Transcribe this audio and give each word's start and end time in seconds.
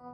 שלום, 0.00 0.10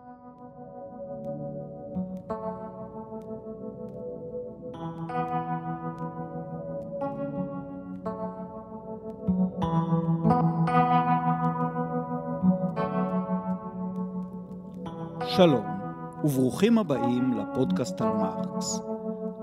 וברוכים 16.24 16.78
הבאים 16.78 17.32
לפודקאסט 17.32 18.00
על 18.00 18.08
מרקס. 18.08 18.80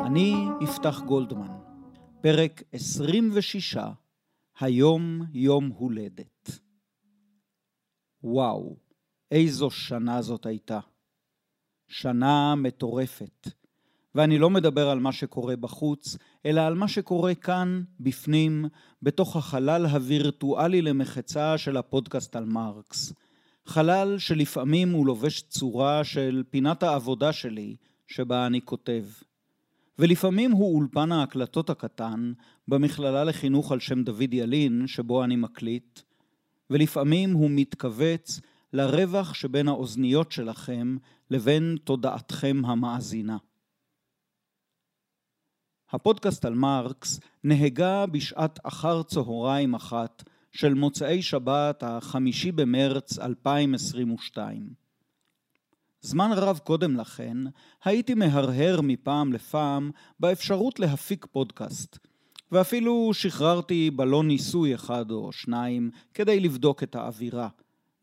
אני 0.06 0.48
יפתח 0.62 1.02
גולדמן, 1.02 1.52
פרק 2.22 2.64
26, 2.72 3.78
היום 4.60 5.22
יום 5.34 5.72
הולדת. 5.78 6.60
וואו, 8.24 8.76
איזו 9.34 9.72
שנה 9.72 10.22
זאת 10.22 10.46
הייתה. 10.46 10.80
שנה 11.88 12.56
מטורפת. 12.56 13.48
ואני 14.16 14.38
לא 14.38 14.50
מדבר 14.50 14.90
על 14.90 15.00
מה 15.00 15.12
שקורה 15.12 15.56
בחוץ, 15.56 16.18
אלא 16.46 16.62
על 16.62 16.74
מה 16.74 16.88
שקורה 16.88 17.36
כאן, 17.36 17.84
בפנים, 18.00 18.66
בתוך 19.02 19.36
החלל 19.36 19.86
הווירטואלי 19.86 20.82
למחצה 20.82 21.58
של 21.58 21.78
הפודקאסט 21.78 22.36
על 22.36 22.46
מרקס. 22.46 23.14
חלל 23.66 24.18
שלפעמים 24.18 24.92
הוא 24.92 25.06
לובש 25.06 25.42
צורה 25.42 26.04
של 26.04 26.44
פינת 26.50 26.84
העבודה 26.84 27.34
שלי, 27.34 27.76
שבה 28.08 28.46
אני 28.46 28.62
כותב. 28.62 29.06
ולפעמים 30.00 30.52
הוא 30.52 30.76
אולפן 30.76 31.12
ההקלטות 31.12 31.70
הקטן, 31.70 32.34
במכללה 32.68 33.24
לחינוך 33.24 33.72
על 33.72 33.80
שם 33.80 34.04
דוד 34.04 34.34
ילין, 34.34 34.88
שבו 34.88 35.24
אני 35.24 35.36
מקליט, 35.36 36.00
ולפעמים 36.70 37.34
הוא 37.34 37.50
מתכווץ 37.52 38.40
לרווח 38.74 39.34
שבין 39.34 39.68
האוזניות 39.68 40.32
שלכם 40.32 40.98
לבין 41.30 41.78
תודעתכם 41.84 42.62
המאזינה. 42.66 43.38
הפודקאסט 45.92 46.46
על 46.46 46.56
מרקס 46.56 47.20
נהגה 47.44 48.06
בשעת 48.06 48.60
אחר 48.64 49.04
צהריים 49.04 49.74
אחת 49.74 50.24
של 50.52 50.74
מוצאי 50.74 51.22
שבת 51.22 51.84
החמישי 51.84 52.52
במרץ 52.52 53.20
2022. 53.20 54.70
זמן 56.02 56.30
רב 56.36 56.60
קודם 56.64 56.96
לכן 56.96 57.38
הייתי 57.84 58.14
מהרהר 58.14 58.82
מפעם 58.82 59.34
לפעם 59.34 59.92
באפשרות 60.20 60.80
להפיק 60.80 61.26
פודקאסט, 61.26 61.98
ואפילו 62.52 63.10
שחררתי 63.14 63.92
בלון 63.92 64.28
ניסוי 64.28 64.76
אחד 64.76 65.12
או 65.12 65.32
שניים 65.32 65.92
כדי 66.14 66.40
לבדוק 66.40 66.84
את 66.84 66.96
האווירה, 66.96 67.48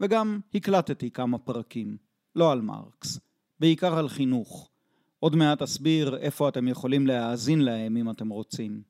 וגם 0.00 0.40
הקלטתי 0.54 1.10
כמה 1.10 1.38
פרקים, 1.38 1.96
לא 2.36 2.52
על 2.52 2.60
מרקס, 2.60 3.20
בעיקר 3.60 3.98
על 3.98 4.08
חינוך. 4.08 4.70
עוד 5.18 5.36
מעט 5.36 5.62
אסביר 5.62 6.16
איפה 6.16 6.48
אתם 6.48 6.68
יכולים 6.68 7.06
להאזין 7.06 7.60
להם 7.60 7.96
אם 7.96 8.10
אתם 8.10 8.28
רוצים. 8.28 8.82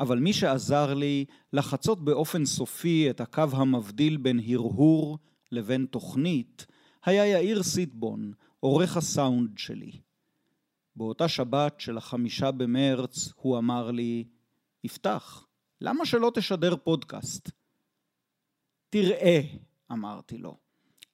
אבל 0.00 0.18
מי 0.18 0.32
שעזר 0.32 0.94
לי 0.94 1.24
לחצות 1.52 2.04
באופן 2.04 2.44
סופי 2.44 3.10
את 3.10 3.20
הקו 3.20 3.44
המבדיל 3.52 4.16
בין 4.16 4.40
הרהור 4.48 5.18
לבין 5.52 5.86
תוכנית, 5.90 6.66
היה 7.04 7.26
יאיר 7.26 7.62
סיטבון, 7.62 8.32
עורך 8.60 8.96
הסאונד 8.96 9.58
שלי. 9.58 9.92
באותה 10.96 11.28
שבת 11.28 11.80
של 11.80 11.96
החמישה 11.98 12.50
במרץ 12.50 13.32
הוא 13.36 13.58
אמר 13.58 13.90
לי, 13.90 14.24
יפתח, 14.84 15.46
למה 15.80 16.06
שלא 16.06 16.32
תשדר 16.34 16.76
פודקאסט? 16.76 17.50
תראה, 18.90 19.40
אמרתי 19.92 20.38
לו, 20.38 20.56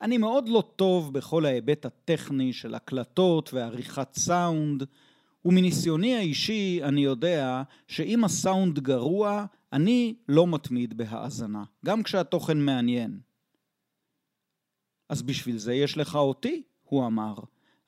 אני 0.02 0.18
מאוד 0.18 0.48
לא 0.48 0.62
טוב 0.76 1.12
בכל 1.12 1.46
ההיבט 1.46 1.86
הטכני 1.86 2.52
של 2.52 2.74
הקלטות 2.74 3.54
ועריכת 3.54 4.14
סאונד, 4.14 4.84
ומניסיוני 5.44 6.14
האישי 6.16 6.80
אני 6.82 7.00
יודע 7.00 7.62
שאם 7.88 8.24
הסאונד 8.24 8.78
גרוע, 8.78 9.44
אני 9.72 10.14
לא 10.28 10.46
מתמיד 10.46 10.96
בהאזנה, 10.96 11.64
גם 11.84 12.02
כשהתוכן 12.02 12.58
מעניין. 12.58 13.20
אז 15.08 15.22
בשביל 15.22 15.58
זה 15.58 15.74
יש 15.74 15.96
לך 15.96 16.16
אותי, 16.16 16.62
הוא 16.82 17.06
אמר. 17.06 17.34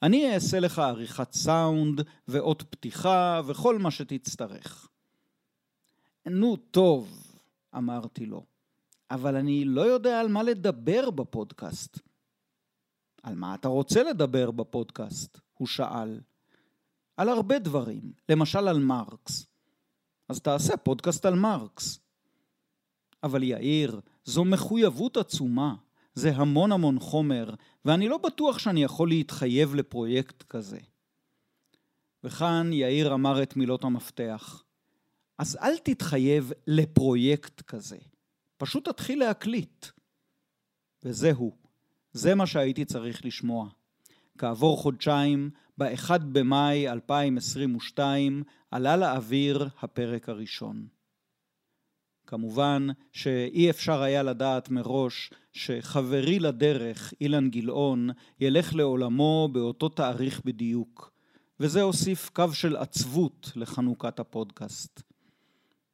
אני 0.02 0.34
אעשה 0.34 0.60
לך 0.60 0.78
עריכת 0.78 1.32
סאונד 1.32 2.00
ואות 2.28 2.62
פתיחה 2.70 3.40
וכל 3.46 3.78
מה 3.78 3.90
שתצטרך. 3.90 4.88
נו, 6.26 6.56
טוב, 6.56 7.08
אמרתי 7.76 8.26
לו, 8.26 8.44
אבל 9.10 9.36
אני 9.36 9.64
לא 9.64 9.80
יודע 9.80 10.20
על 10.20 10.28
מה 10.28 10.42
לדבר 10.42 11.10
בפודקאסט. 11.10 11.98
על 13.22 13.34
מה 13.34 13.54
אתה 13.54 13.68
רוצה 13.68 14.02
לדבר 14.02 14.50
בפודקאסט? 14.50 15.40
הוא 15.54 15.68
שאל. 15.68 16.20
על 17.16 17.28
הרבה 17.28 17.58
דברים, 17.58 18.12
למשל 18.28 18.68
על 18.68 18.78
מרקס. 18.78 19.46
אז 20.28 20.40
תעשה 20.40 20.76
פודקאסט 20.76 21.26
על 21.26 21.34
מרקס. 21.34 21.98
אבל 23.22 23.42
יאיר, 23.42 24.00
זו 24.24 24.44
מחויבות 24.44 25.16
עצומה, 25.16 25.74
זה 26.14 26.36
המון 26.36 26.72
המון 26.72 26.98
חומר, 26.98 27.54
ואני 27.84 28.08
לא 28.08 28.18
בטוח 28.18 28.58
שאני 28.58 28.82
יכול 28.82 29.08
להתחייב 29.08 29.74
לפרויקט 29.74 30.42
כזה. 30.42 30.78
וכאן 32.24 32.72
יאיר 32.72 33.14
אמר 33.14 33.42
את 33.42 33.56
מילות 33.56 33.84
המפתח. 33.84 34.62
אז 35.38 35.58
אל 35.62 35.78
תתחייב 35.78 36.52
לפרויקט 36.66 37.62
כזה, 37.62 37.98
פשוט 38.56 38.88
תתחיל 38.88 39.18
להקליט. 39.18 39.86
וזהו, 41.02 41.56
זה 42.12 42.34
מה 42.34 42.46
שהייתי 42.46 42.84
צריך 42.84 43.24
לשמוע. 43.24 43.68
כעבור 44.38 44.76
חודשיים, 44.76 45.50
ב-1 45.78 46.18
במאי 46.32 46.88
2022, 46.88 48.42
עלה 48.70 48.96
לאוויר 48.96 49.68
הפרק 49.82 50.28
הראשון. 50.28 50.86
כמובן 52.26 52.86
שאי 53.12 53.70
אפשר 53.70 54.02
היה 54.02 54.22
לדעת 54.22 54.70
מראש 54.70 55.30
שחברי 55.52 56.38
לדרך, 56.38 57.14
אילן 57.20 57.50
גילאון, 57.50 58.10
ילך 58.40 58.74
לעולמו 58.74 59.48
באותו 59.52 59.88
תאריך 59.88 60.40
בדיוק, 60.44 61.12
וזה 61.60 61.82
הוסיף 61.82 62.28
קו 62.28 62.52
של 62.52 62.76
עצבות 62.76 63.52
לחנוכת 63.56 64.20
הפודקאסט. 64.20 65.13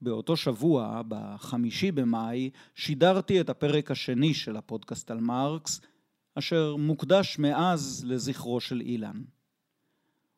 באותו 0.03 0.37
שבוע, 0.37 1.03
בחמישי 1.09 1.93
במאי, 1.93 2.51
שידרתי 2.75 3.41
את 3.41 3.51
הפרק 3.51 3.91
השני 3.91 4.35
של 4.35 4.57
הפודקאסט 4.57 5.11
על 5.11 5.21
מרקס, 5.21 5.81
אשר 6.35 6.77
מוקדש 6.77 7.39
מאז 7.39 8.05
לזכרו 8.07 8.61
של 8.61 8.81
אילן. 8.81 9.23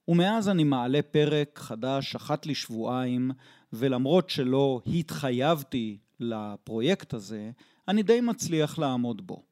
ומאז 0.09 0.49
אני 0.49 0.65
מעלה 0.65 1.03
פרק 1.03 1.59
חדש 1.59 2.15
אחת 2.15 2.47
לשבועיים, 2.47 3.31
ולמרות 3.73 4.31
שלא 4.31 4.81
התחייבתי 4.87 5.99
לפרויקט 6.21 7.15
הזה, 7.15 7.51
אני 7.89 8.03
די 8.03 8.21
מצליח 8.21 8.79
לעמוד 8.79 9.27
בו. 9.27 9.43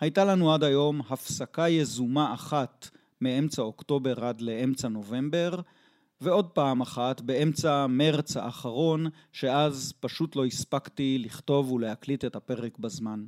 הייתה 0.00 0.24
לנו 0.24 0.54
עד 0.54 0.64
היום 0.64 1.00
הפסקה 1.10 1.68
יזומה 1.68 2.34
אחת 2.34 2.88
מאמצע 3.20 3.62
אוקטובר 3.62 4.24
עד 4.24 4.40
לאמצע 4.40 4.88
נובמבר, 4.88 5.60
ועוד 6.20 6.50
פעם 6.50 6.80
אחת 6.80 7.20
באמצע 7.20 7.86
מרץ 7.86 8.36
האחרון, 8.36 9.06
שאז 9.32 9.92
פשוט 10.00 10.36
לא 10.36 10.44
הספקתי 10.44 11.18
לכתוב 11.18 11.72
ולהקליט 11.72 12.24
את 12.24 12.36
הפרק 12.36 12.78
בזמן. 12.78 13.26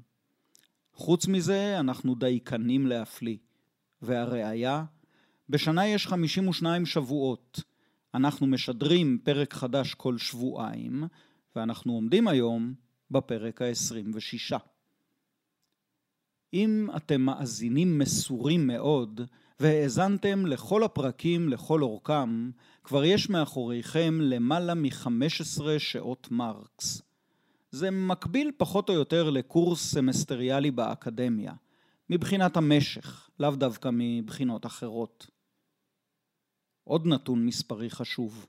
חוץ 0.93 1.27
מזה, 1.27 1.81
אנחנו 1.81 2.15
דייקנים 2.15 2.87
להפליא. 2.87 3.37
והראיה, 4.03 4.85
בשנה 5.49 5.87
יש 5.87 6.07
52 6.07 6.87
שבועות. 6.87 7.63
אנחנו 8.15 8.47
משדרים 8.47 9.19
פרק 9.25 9.55
חדש 9.55 9.95
כל 9.95 10.19
שבועיים, 10.19 11.05
ואנחנו 11.57 11.93
עומדים 11.93 12.29
היום 12.29 12.75
בפרק 13.11 13.63
ה-26. 13.63 14.57
אם 16.55 16.89
אתם 16.97 17.21
מאזינים 17.21 17.99
מסורים 17.99 18.67
מאוד, 18.67 19.21
והאזנתם 19.61 20.47
לכל 20.47 20.85
הפרקים 20.85 21.49
לכל 21.49 21.83
אורכם, 21.83 22.51
כבר 22.85 23.05
יש 23.05 23.31
מאחוריכם 23.31 24.21
למעלה 24.21 24.75
מ-15 24.75 25.63
שעות 25.79 26.29
מרקס. 26.31 27.03
זה 27.71 27.91
מקביל 27.91 28.51
פחות 28.57 28.89
או 28.89 28.95
יותר 28.95 29.31
לקורס 29.31 29.93
סמסטריאלי 29.93 30.71
באקדמיה, 30.71 31.53
מבחינת 32.11 32.57
המשך, 32.57 33.31
לאו 33.41 33.51
דווקא 33.51 33.91
מבחינות 33.93 34.67
אחרות. 34.67 35.27
עוד 36.85 37.07
נתון 37.07 37.47
מספרי 37.47 37.91
חשוב. 37.91 38.47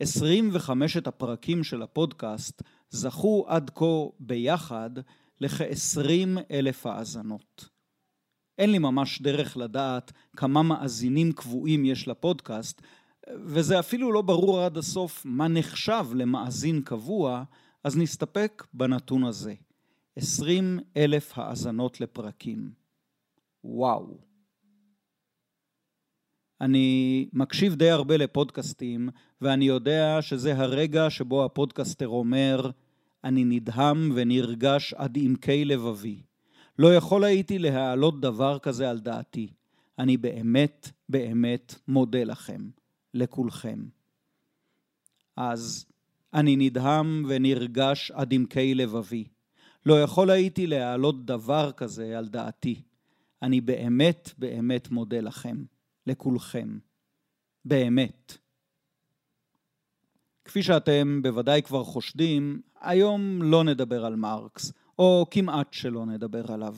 25 0.00 0.96
הפרקים 0.96 1.64
של 1.64 1.82
הפודקאסט 1.82 2.62
זכו 2.90 3.44
עד 3.48 3.70
כה 3.74 3.84
ביחד 4.20 4.90
לכ-20 5.40 6.40
אלף 6.50 6.86
האזנות. 6.86 7.68
אין 8.58 8.72
לי 8.72 8.78
ממש 8.78 9.22
דרך 9.22 9.56
לדעת 9.56 10.12
כמה 10.36 10.62
מאזינים 10.62 11.32
קבועים 11.32 11.84
יש 11.84 12.08
לפודקאסט, 12.08 12.82
וזה 13.44 13.78
אפילו 13.78 14.12
לא 14.12 14.22
ברור 14.22 14.60
עד 14.60 14.76
הסוף 14.76 15.22
מה 15.24 15.48
נחשב 15.48 16.06
למאזין 16.14 16.82
קבוע, 16.82 17.44
אז 17.84 17.96
נסתפק 17.96 18.66
בנתון 18.74 19.24
הזה. 19.24 19.54
20 20.16 20.80
אלף 20.96 21.38
האזנות 21.38 22.00
לפרקים. 22.00 22.70
וואו, 23.64 24.18
אני 26.60 27.28
מקשיב 27.32 27.74
די 27.74 27.90
הרבה 27.90 28.16
לפודקאסטים, 28.16 29.08
ואני 29.40 29.64
יודע 29.64 30.22
שזה 30.22 30.58
הרגע 30.58 31.10
שבו 31.10 31.44
הפודקסטר 31.44 32.08
אומר, 32.08 32.70
אני 33.24 33.44
נדהם 33.44 34.12
ונרגש 34.14 34.94
עד 34.94 35.18
עמקי 35.20 35.64
לבבי. 35.64 36.22
לא 36.78 36.94
יכול 36.94 37.24
הייתי 37.24 37.58
להעלות 37.58 38.20
דבר 38.20 38.58
כזה 38.58 38.90
על 38.90 39.00
דעתי. 39.00 39.48
אני 39.98 40.16
באמת, 40.16 40.90
באמת 41.08 41.74
מודה 41.88 42.24
לכם, 42.24 42.70
לכולכם. 43.14 43.84
אז 45.36 45.86
אני 46.34 46.56
נדהם 46.56 47.24
ונרגש 47.28 48.10
עד 48.10 48.32
עמקי 48.34 48.74
לבבי. 48.74 49.24
לא 49.86 50.02
יכול 50.02 50.30
הייתי 50.30 50.66
להעלות 50.66 51.26
דבר 51.26 51.72
כזה 51.72 52.18
על 52.18 52.28
דעתי. 52.28 52.82
אני 53.42 53.60
באמת 53.60 54.30
באמת 54.38 54.90
מודה 54.90 55.20
לכם, 55.20 55.64
לכולכם. 56.06 56.78
באמת. 57.64 58.38
כפי 60.44 60.62
שאתם 60.62 61.20
בוודאי 61.22 61.62
כבר 61.62 61.84
חושדים, 61.84 62.60
היום 62.80 63.42
לא 63.42 63.64
נדבר 63.64 64.04
על 64.04 64.16
מרקס, 64.16 64.72
או 64.98 65.26
כמעט 65.30 65.72
שלא 65.72 66.06
נדבר 66.06 66.52
עליו. 66.52 66.76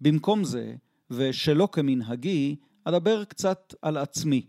במקום 0.00 0.44
זה, 0.44 0.74
ושלא 1.10 1.68
כמנהגי, 1.72 2.56
אדבר 2.84 3.24
קצת 3.24 3.74
על 3.82 3.96
עצמי. 3.96 4.46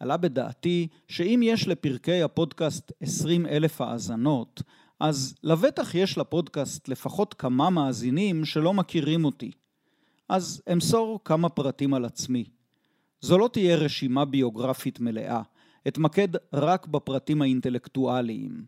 עלה 0.00 0.16
בדעתי 0.16 0.88
שאם 1.08 1.40
יש 1.44 1.68
לפרקי 1.68 2.22
הפודקאסט 2.22 2.92
20 3.00 3.46
אלף 3.46 3.80
האזנות, 3.80 4.62
אז 5.00 5.34
לבטח 5.42 5.94
יש 5.94 6.18
לפודקאסט 6.18 6.88
לפחות 6.88 7.34
כמה 7.34 7.70
מאזינים 7.70 8.44
שלא 8.44 8.74
מכירים 8.74 9.24
אותי. 9.24 9.50
אז 10.28 10.62
אמסור 10.72 11.20
כמה 11.24 11.48
פרטים 11.48 11.94
על 11.94 12.04
עצמי. 12.04 12.44
זו 13.20 13.38
לא 13.38 13.48
תהיה 13.52 13.76
רשימה 13.76 14.24
ביוגרפית 14.24 15.00
מלאה, 15.00 15.42
אתמקד 15.88 16.28
רק 16.52 16.86
בפרטים 16.86 17.42
האינטלקטואליים. 17.42 18.64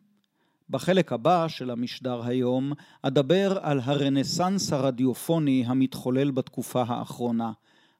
בחלק 0.71 1.13
הבא 1.13 1.49
של 1.49 1.71
המשדר 1.71 2.23
היום 2.27 2.73
אדבר 3.03 3.59
על 3.63 3.81
הרנסאנס 3.85 4.73
הרדיופוני 4.73 5.65
המתחולל 5.67 6.31
בתקופה 6.31 6.83
האחרונה, 6.83 7.53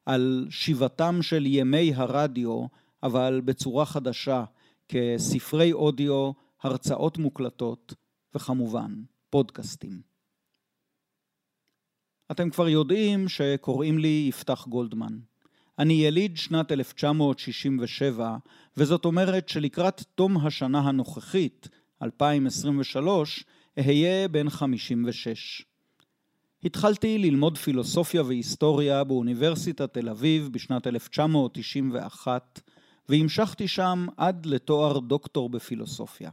על 0.05 0.47
שיבתם 0.49 1.21
של 1.21 1.45
ימי 1.45 1.93
הרדיו, 1.95 2.65
אבל 3.03 3.41
בצורה 3.45 3.85
חדשה, 3.85 4.43
כספרי 4.87 5.73
אודיו, 5.73 6.31
הרצאות 6.63 7.17
מוקלטות 7.17 7.93
וכמובן 8.35 8.93
פודקאסטים. 9.29 10.01
אתם 12.31 12.49
כבר 12.49 12.67
יודעים 12.67 13.29
שקוראים 13.29 13.97
לי 13.97 14.25
יפתח 14.29 14.67
גולדמן. 14.67 15.19
אני 15.81 15.93
יליד 15.93 16.37
שנת 16.37 16.71
1967, 16.71 18.37
וזאת 18.77 19.05
אומרת 19.05 19.49
שלקראת 19.49 20.03
תום 20.15 20.37
השנה 20.37 20.79
הנוכחית, 20.79 21.69
2023, 22.01 23.43
אהיה 23.79 24.27
בן 24.27 24.49
56. 24.49 25.65
התחלתי 26.63 27.17
ללמוד 27.17 27.57
פילוסופיה 27.57 28.23
והיסטוריה 28.23 29.03
באוניברסיטת 29.03 29.93
תל 29.93 30.09
אביב 30.09 30.49
בשנת 30.51 30.87
1991, 30.87 32.61
והמשכתי 33.09 33.67
שם 33.67 34.07
עד 34.17 34.45
לתואר 34.45 34.99
דוקטור 34.99 35.49
בפילוסופיה. 35.49 36.29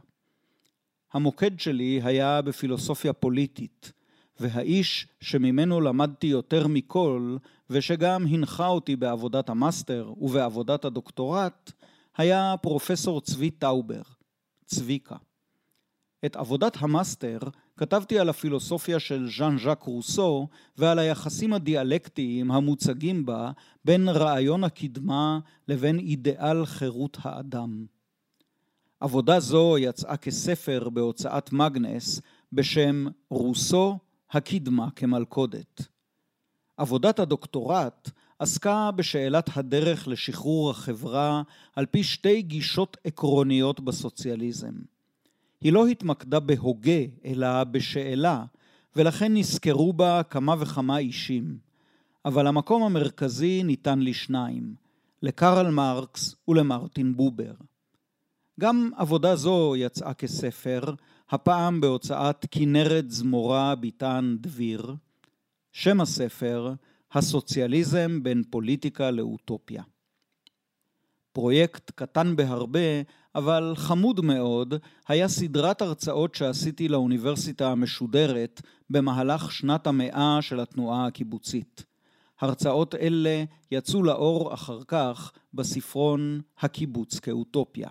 המוקד 1.13 1.59
שלי 1.59 2.01
היה 2.03 2.41
בפילוסופיה 2.41 3.13
פוליטית, 3.13 3.91
והאיש 4.39 5.07
שממנו 5.21 5.81
למדתי 5.81 6.27
יותר 6.27 6.67
מכל, 6.67 7.37
ושגם 7.69 8.25
הנחה 8.27 8.67
אותי 8.67 8.95
בעבודת 8.95 9.49
המאסטר 9.49 10.13
ובעבודת 10.17 10.85
הדוקטורט, 10.85 11.71
היה 12.17 12.55
פרופסור 12.61 13.21
צבי 13.21 13.51
טאובר, 13.51 14.01
צביקה. 14.65 15.15
את 16.25 16.35
עבודת 16.35 16.77
המאסטר 16.79 17.39
כתבתי 17.77 18.19
על 18.19 18.29
הפילוסופיה 18.29 18.99
של 18.99 19.27
ז'אן 19.37 19.57
ז'אק 19.57 19.83
רוסו 19.83 20.47
ועל 20.77 20.99
היחסים 20.99 21.53
הדיאלקטיים 21.53 22.51
המוצגים 22.51 23.25
בה 23.25 23.51
בין 23.85 24.09
רעיון 24.09 24.63
הקדמה 24.63 25.39
לבין 25.67 25.99
אידיאל 25.99 26.65
חירות 26.65 27.17
האדם. 27.21 27.85
עבודה 28.99 29.39
זו 29.39 29.77
יצאה 29.77 30.17
כספר 30.17 30.89
בהוצאת 30.89 31.53
מגנס 31.53 32.21
בשם 32.53 33.05
רוסו 33.29 33.97
הקדמה 34.31 34.87
כמלכודת. 34.95 35.81
עבודת 36.77 37.19
הדוקטורט 37.19 38.09
עסקה 38.39 38.91
בשאלת 38.91 39.49
הדרך 39.57 40.07
לשחרור 40.07 40.69
החברה 40.69 41.41
על 41.75 41.85
פי 41.85 42.03
שתי 42.03 42.41
גישות 42.41 42.97
עקרוניות 43.03 43.79
בסוציאליזם. 43.79 44.73
היא 45.61 45.73
לא 45.73 45.87
התמקדה 45.87 46.39
בהוגה, 46.39 47.01
אלא 47.25 47.63
בשאלה, 47.63 48.45
ולכן 48.95 49.33
נזכרו 49.33 49.93
בה 49.93 50.21
כמה 50.23 50.55
וכמה 50.59 50.97
אישים. 50.97 51.57
אבל 52.25 52.47
המקום 52.47 52.83
המרכזי 52.83 53.63
ניתן 53.63 53.99
לשניים, 53.99 54.75
לקרל 55.21 55.69
מרקס 55.71 56.35
ולמרטין 56.47 57.15
בובר. 57.15 57.53
גם 58.59 58.91
עבודה 58.97 59.35
זו 59.35 59.75
יצאה 59.77 60.13
כספר, 60.13 60.81
הפעם 61.31 61.81
בהוצאת 61.81 62.45
כנרת 62.51 63.11
זמורה 63.11 63.75
ביטן 63.75 64.35
דביר. 64.39 64.95
שם 65.71 66.01
הספר, 66.01 66.73
הסוציאליזם 67.11 68.23
בין 68.23 68.43
פוליטיקה 68.49 69.11
לאוטופיה. 69.11 69.83
פרויקט 71.31 71.91
קטן 71.95 72.35
בהרבה, 72.35 73.01
אבל 73.35 73.73
חמוד 73.75 74.21
מאוד, 74.21 74.73
היה 75.07 75.27
סדרת 75.27 75.81
הרצאות 75.81 76.35
שעשיתי 76.35 76.87
לאוניברסיטה 76.87 77.71
המשודרת 77.71 78.61
במהלך 78.89 79.51
שנת 79.51 79.87
המאה 79.87 80.37
של 80.41 80.59
התנועה 80.59 81.07
הקיבוצית. 81.07 81.83
הרצאות 82.39 82.95
אלה 82.95 83.43
יצאו 83.71 84.03
לאור 84.03 84.53
אחר 84.53 84.83
כך 84.87 85.31
בספרון 85.53 86.41
הקיבוץ 86.59 87.19
כאוטופיה. 87.19 87.89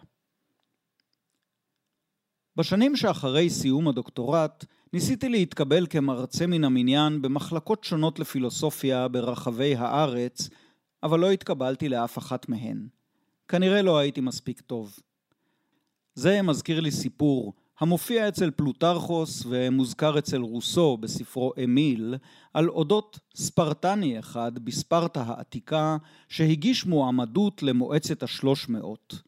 בשנים 2.59 2.97
שאחרי 2.97 3.51
סיום 3.51 3.89
הדוקטורט 3.89 4.65
ניסיתי 4.93 5.29
להתקבל 5.29 5.87
כמרצה 5.91 6.47
מן 6.47 6.65
המניין 6.65 7.23
במחלקות 7.23 7.85
שונות 7.85 8.19
לפילוסופיה 8.19 9.09
ברחבי 9.09 9.77
הארץ, 9.77 10.49
אבל 11.03 11.21
לא 11.21 11.31
התקבלתי 11.31 11.89
לאף 11.89 12.19
אחת 12.19 12.49
מהן. 12.49 12.87
כנראה 13.49 13.83
לא 13.83 13.99
הייתי 13.99 14.21
מספיק 14.21 14.61
טוב. 14.61 14.99
זה 16.15 16.43
מזכיר 16.43 16.81
לי 16.81 16.91
סיפור 16.91 17.53
המופיע 17.81 18.29
אצל 18.29 18.51
פלוטרכוס 18.51 19.43
ומוזכר 19.49 20.19
אצל 20.19 20.41
רוסו 20.41 20.97
בספרו 20.97 21.53
אמיל, 21.65 22.15
על 22.55 22.69
אודות 22.69 23.19
ספרטני 23.35 24.19
אחד 24.19 24.59
בספרטה 24.59 25.23
העתיקה 25.23 25.97
שהגיש 26.29 26.87
מועמדות 26.87 27.63
למועצת 27.63 28.23
השלוש 28.23 28.69
מאות. 28.69 29.23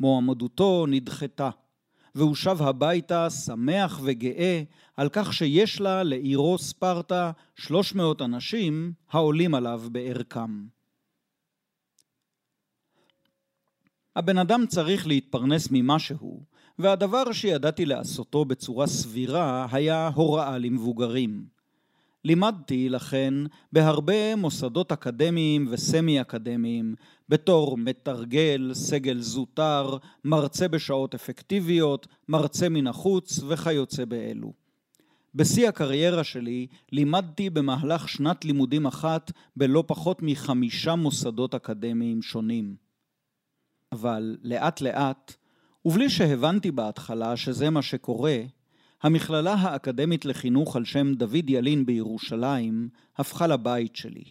מועמדותו 0.00 0.86
נדחתה. 0.88 1.50
והוא 2.14 2.34
שב 2.34 2.62
הביתה 2.62 3.30
שמח 3.30 4.00
וגאה 4.02 4.62
על 4.96 5.08
כך 5.12 5.32
שיש 5.32 5.80
לה 5.80 6.02
לעירו 6.02 6.58
ספרטה 6.58 7.32
שלוש 7.56 7.94
מאות 7.94 8.22
אנשים 8.22 8.92
העולים 9.10 9.54
עליו 9.54 9.82
בערכם. 9.92 10.66
הבן 14.16 14.38
אדם 14.38 14.66
צריך 14.66 15.06
להתפרנס 15.06 15.68
ממשהו, 15.70 16.42
והדבר 16.78 17.32
שידעתי 17.32 17.86
לעשותו 17.86 18.44
בצורה 18.44 18.86
סבירה 18.86 19.66
היה 19.72 20.10
הוראה 20.14 20.58
למבוגרים. 20.58 21.57
לימדתי, 22.24 22.88
לכן, 22.88 23.34
בהרבה 23.72 24.36
מוסדות 24.36 24.92
אקדמיים 24.92 25.66
וסמי 25.70 26.20
אקדמיים, 26.20 26.94
בתור 27.28 27.78
מתרגל, 27.78 28.70
סגל 28.74 29.20
זוטר, 29.20 29.96
מרצה 30.24 30.68
בשעות 30.68 31.14
אפקטיביות, 31.14 32.06
מרצה 32.28 32.68
מן 32.68 32.86
החוץ 32.86 33.40
וכיוצא 33.48 34.04
באלו. 34.04 34.52
בשיא 35.34 35.68
הקריירה 35.68 36.24
שלי 36.24 36.66
לימדתי 36.92 37.50
במהלך 37.50 38.08
שנת 38.08 38.44
לימודים 38.44 38.86
אחת 38.86 39.32
בלא 39.56 39.84
פחות 39.86 40.18
מחמישה 40.22 40.94
מוסדות 40.94 41.54
אקדמיים 41.54 42.22
שונים. 42.22 42.76
אבל 43.92 44.36
לאט 44.42 44.80
לאט, 44.80 45.34
ובלי 45.84 46.10
שהבנתי 46.10 46.70
בהתחלה 46.70 47.36
שזה 47.36 47.70
מה 47.70 47.82
שקורה, 47.82 48.38
המכללה 49.02 49.54
האקדמית 49.54 50.24
לחינוך 50.24 50.76
על 50.76 50.84
שם 50.84 51.14
דוד 51.14 51.50
ילין 51.50 51.86
בירושלים 51.86 52.88
הפכה 53.16 53.46
לבית 53.46 53.96
שלי. 53.96 54.24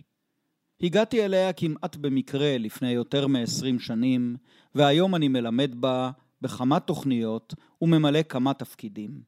הגעתי 0.82 1.26
אליה 1.26 1.54
כמעט 1.54 1.96
במקרה 1.96 2.58
לפני 2.58 2.92
יותר 2.92 3.28
מ-20 3.28 3.80
שנים, 3.80 4.36
והיום 4.76 5.16
אני 5.16 5.28
מלמד 5.28 5.72
בה 5.76 6.12
בכמה 6.42 6.80
תוכניות 6.80 7.54
וממלא 7.82 8.24
כמה 8.24 8.54
תפקידים. 8.54 9.22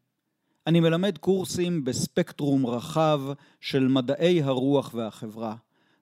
אני 0.68 0.80
מלמד 0.80 1.18
קורסים 1.18 1.84
בספקטרום 1.84 2.66
רחב 2.66 3.22
של 3.62 3.88
מדעי 3.88 4.42
הרוח 4.42 4.94
והחברה, 4.94 5.56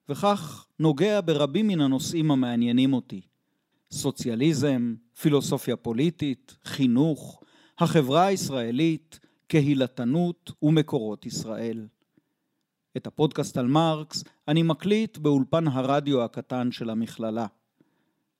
וכך 0.08 0.66
נוגע 0.78 1.20
ברבים 1.24 1.68
מן 1.68 1.80
הנושאים 1.80 2.30
המעניינים 2.30 2.92
אותי. 2.92 3.20
סוציאליזם, 3.90 4.94
פילוסופיה 5.20 5.76
פוליטית, 5.76 6.56
חינוך, 6.64 7.42
החברה 7.78 8.26
הישראלית, 8.26 9.20
קהילתנות 9.48 10.50
ומקורות 10.62 11.26
ישראל. 11.26 11.86
את 12.96 13.06
הפודקאסט 13.06 13.56
על 13.56 13.66
מרקס 13.66 14.24
אני 14.48 14.62
מקליט 14.62 15.18
באולפן 15.18 15.68
הרדיו 15.68 16.22
הקטן 16.22 16.72
של 16.72 16.90
המכללה. 16.90 17.46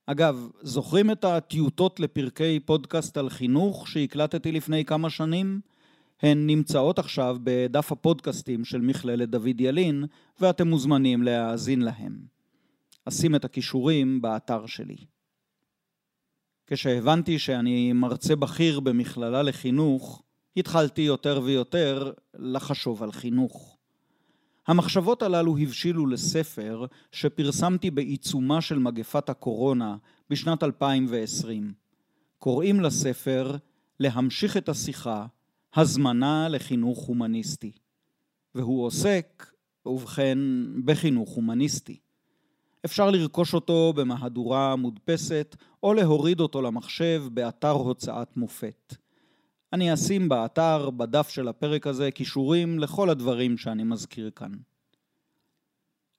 אגב, 0.06 0.50
זוכרים 0.62 1.10
את 1.10 1.24
הטיוטות 1.24 2.00
לפרקי 2.00 2.60
פודקאסט 2.60 3.16
על 3.16 3.30
חינוך 3.30 3.88
שהקלטתי 3.88 4.52
לפני 4.52 4.84
כמה 4.84 5.10
שנים? 5.10 5.60
הן 6.22 6.46
נמצאות 6.46 6.98
עכשיו 6.98 7.36
בדף 7.42 7.92
הפודקאסטים 7.92 8.64
של 8.64 8.80
מכללת 8.80 9.30
דוד 9.30 9.60
ילין, 9.60 10.04
ואתם 10.40 10.68
מוזמנים 10.68 11.22
להאזין 11.22 11.82
להם. 11.82 12.18
אשים 13.04 13.34
את 13.34 13.44
הכישורים 13.44 14.22
באתר 14.22 14.66
שלי. 14.66 14.96
כשהבנתי 16.66 17.38
שאני 17.38 17.92
מרצה 17.92 18.36
בכיר 18.36 18.80
במכללה 18.80 19.42
לחינוך, 19.42 20.22
התחלתי 20.58 21.02
יותר 21.02 21.40
ויותר 21.44 22.12
לחשוב 22.34 23.02
על 23.02 23.12
חינוך. 23.12 23.76
המחשבות 24.66 25.22
הללו 25.22 25.58
הבשילו 25.58 26.06
לספר 26.06 26.86
שפרסמתי 27.12 27.90
בעיצומה 27.90 28.60
של 28.60 28.78
מגפת 28.78 29.28
הקורונה 29.28 29.96
בשנת 30.30 30.62
2020. 30.62 31.72
קוראים 32.38 32.80
לספר 32.80 33.56
להמשיך 34.00 34.56
את 34.56 34.68
השיחה, 34.68 35.26
הזמנה 35.74 36.48
לחינוך 36.48 37.06
הומניסטי. 37.06 37.72
והוא 38.54 38.84
עוסק, 38.84 39.46
ובכן, 39.86 40.38
בחינוך 40.84 41.30
הומניסטי. 41.30 41.98
אפשר 42.84 43.10
לרכוש 43.10 43.54
אותו 43.54 43.92
במהדורה 43.96 44.76
מודפסת 44.76 45.56
או 45.82 45.94
להוריד 45.94 46.40
אותו 46.40 46.62
למחשב 46.62 47.24
באתר 47.32 47.70
הוצאת 47.70 48.36
מופת. 48.36 48.96
אני 49.72 49.94
אשים 49.94 50.28
באתר, 50.28 50.90
בדף 50.90 51.28
של 51.28 51.48
הפרק 51.48 51.86
הזה, 51.86 52.10
כישורים 52.10 52.78
לכל 52.78 53.10
הדברים 53.10 53.56
שאני 53.56 53.84
מזכיר 53.84 54.30
כאן. 54.36 54.52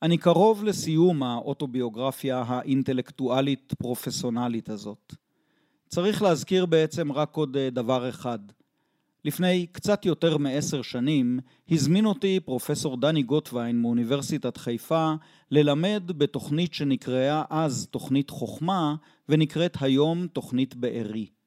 אני 0.01 0.18
קרוב 0.18 0.63
לסיום 0.63 1.24
האוטוביוגרפיה 1.24 2.44
האינטלקטואלית 2.48 3.74
פרופסונלית 3.79 4.70
הזאת. 4.70 5.13
צריך 5.88 6.22
להזכיר 6.22 6.65
בעצם 6.65 7.12
רק 7.12 7.36
עוד 7.36 7.58
אה, 7.58 7.70
דבר 7.70 8.10
אחד. 8.10 8.39
לפני 9.25 9.68
קצת 9.72 10.06
יותר 10.06 10.38
מעשר 10.38 10.82
שנים 10.82 11.39
הזמין 11.70 12.06
אותי 12.06 12.39
פרופסור 12.39 12.98
דני 12.98 13.24
גוטווין 13.24 13.82
מאוניברסיטת 13.82 14.58
חיפה 14.58 15.13
ללמד 15.51 16.03
בתוכנית 16.18 16.74
שנקראה 16.74 17.44
אז 17.50 17.88
תוכנית 17.91 18.29
חוכמה 18.29 18.96
ונקראת 19.29 19.77
היום 19.82 20.27
תוכנית 20.27 20.75
בארי. 20.75 21.38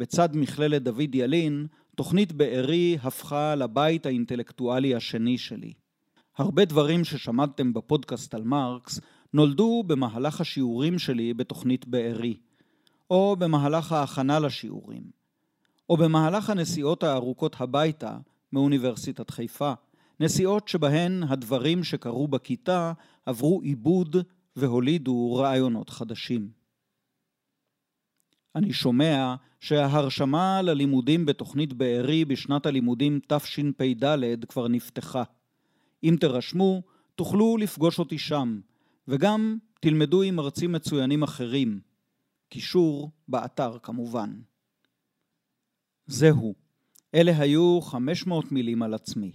בצד 0.00 0.28
מכללת 0.36 0.82
דוד 0.82 1.14
ילין, 1.14 1.66
תוכנית 1.94 2.32
בארי 2.32 2.98
הפכה 3.02 3.54
לבית 3.54 4.06
האינטלקטואלי 4.06 4.94
השני 4.94 5.38
שלי. 5.38 5.72
הרבה 6.38 6.64
דברים 6.64 7.04
ששמעתם 7.04 7.72
בפודקאסט 7.72 8.34
על 8.34 8.42
מרקס 8.42 9.00
נולדו 9.32 9.82
במהלך 9.86 10.40
השיעורים 10.40 10.98
שלי 10.98 11.34
בתוכנית 11.34 11.86
בארי, 11.86 12.36
או 13.10 13.36
במהלך 13.38 13.92
ההכנה 13.92 14.38
לשיעורים, 14.38 15.02
או 15.90 15.96
במהלך 15.96 16.50
הנסיעות 16.50 17.02
הארוכות 17.02 17.56
הביתה 17.60 18.18
מאוניברסיטת 18.52 19.30
חיפה, 19.30 19.72
נסיעות 20.20 20.68
שבהן 20.68 21.22
הדברים 21.22 21.84
שקרו 21.84 22.28
בכיתה 22.28 22.92
עברו 23.26 23.60
עיבוד 23.60 24.16
והולידו 24.56 25.34
רעיונות 25.34 25.90
חדשים. 25.90 26.59
אני 28.56 28.72
שומע 28.72 29.34
שההרשמה 29.60 30.62
ללימודים 30.62 31.26
בתוכנית 31.26 31.72
בארי 31.72 32.24
בשנת 32.24 32.66
הלימודים 32.66 33.20
תשפ"ד 33.26 34.44
כבר 34.48 34.68
נפתחה. 34.68 35.22
אם 36.04 36.16
תירשמו, 36.20 36.82
תוכלו 37.14 37.56
לפגוש 37.56 37.98
אותי 37.98 38.18
שם, 38.18 38.60
וגם 39.08 39.58
תלמדו 39.80 40.22
עם 40.22 40.36
מרצים 40.36 40.72
מצוינים 40.72 41.22
אחרים. 41.22 41.80
קישור 42.48 43.10
באתר 43.28 43.78
כמובן. 43.82 44.40
זהו, 46.06 46.54
אלה 47.14 47.38
היו 47.38 47.80
500 47.80 48.52
מילים 48.52 48.82
על 48.82 48.94
עצמי. 48.94 49.32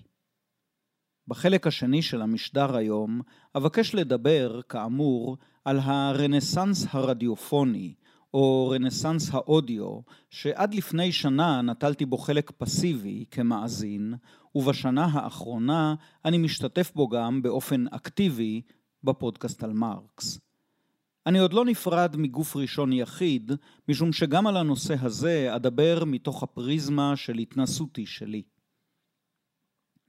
בחלק 1.27 1.67
השני 1.67 2.01
של 2.01 2.21
המשדר 2.21 2.75
היום 2.75 3.21
אבקש 3.55 3.95
לדבר, 3.95 4.61
כאמור, 4.69 5.37
על 5.65 5.79
הרנסאנס 5.79 6.85
הרדיופוני, 6.89 7.93
או 8.33 8.69
רנסאנס 8.69 9.29
האודיו, 9.33 9.99
שעד 10.29 10.73
לפני 10.73 11.11
שנה 11.11 11.61
נטלתי 11.61 12.05
בו 12.05 12.17
חלק 12.17 12.51
פסיבי 12.51 13.25
כמאזין, 13.31 14.13
ובשנה 14.55 15.05
האחרונה 15.05 15.95
אני 16.25 16.37
משתתף 16.37 16.91
בו 16.95 17.07
גם 17.07 17.41
באופן 17.41 17.87
אקטיבי 17.87 18.61
בפודקאסט 19.03 19.63
על 19.63 19.73
מרקס. 19.73 20.39
אני 21.25 21.39
עוד 21.39 21.53
לא 21.53 21.65
נפרד 21.65 22.15
מגוף 22.17 22.55
ראשון 22.55 22.93
יחיד, 22.93 23.51
משום 23.89 24.13
שגם 24.13 24.47
על 24.47 24.57
הנושא 24.57 24.95
הזה 25.01 25.55
אדבר 25.55 26.03
מתוך 26.05 26.43
הפריזמה 26.43 27.15
של 27.15 27.37
התנסותי 27.37 28.05
שלי. 28.05 28.43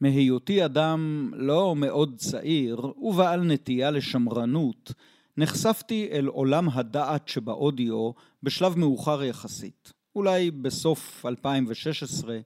מהיותי 0.00 0.64
אדם 0.64 1.30
לא 1.34 1.76
מאוד 1.76 2.16
צעיר 2.16 2.92
ובעל 2.98 3.42
נטייה 3.42 3.90
לשמרנות, 3.90 4.92
נחשפתי 5.38 6.08
אל 6.12 6.26
עולם 6.26 6.68
הדעת 6.68 7.28
שבאודיו 7.28 8.10
בשלב 8.42 8.78
מאוחר 8.78 9.24
יחסית, 9.24 9.92
אולי 10.14 10.50
בסוף 10.50 11.26
2016 11.26 12.38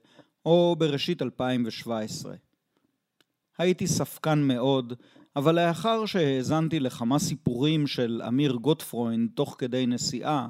או 0.45 0.75
בראשית 0.79 1.21
2017. 1.21 2.35
הייתי 3.57 3.87
ספקן 3.87 4.39
מאוד, 4.39 4.93
אבל 5.35 5.55
לאחר 5.55 6.05
שהאזנתי 6.05 6.79
לכמה 6.79 7.19
סיפורים 7.19 7.87
של 7.87 8.21
אמיר 8.27 8.53
גוטפרוין 8.53 9.27
תוך 9.35 9.55
כדי 9.57 9.85
נסיעה, 9.85 10.47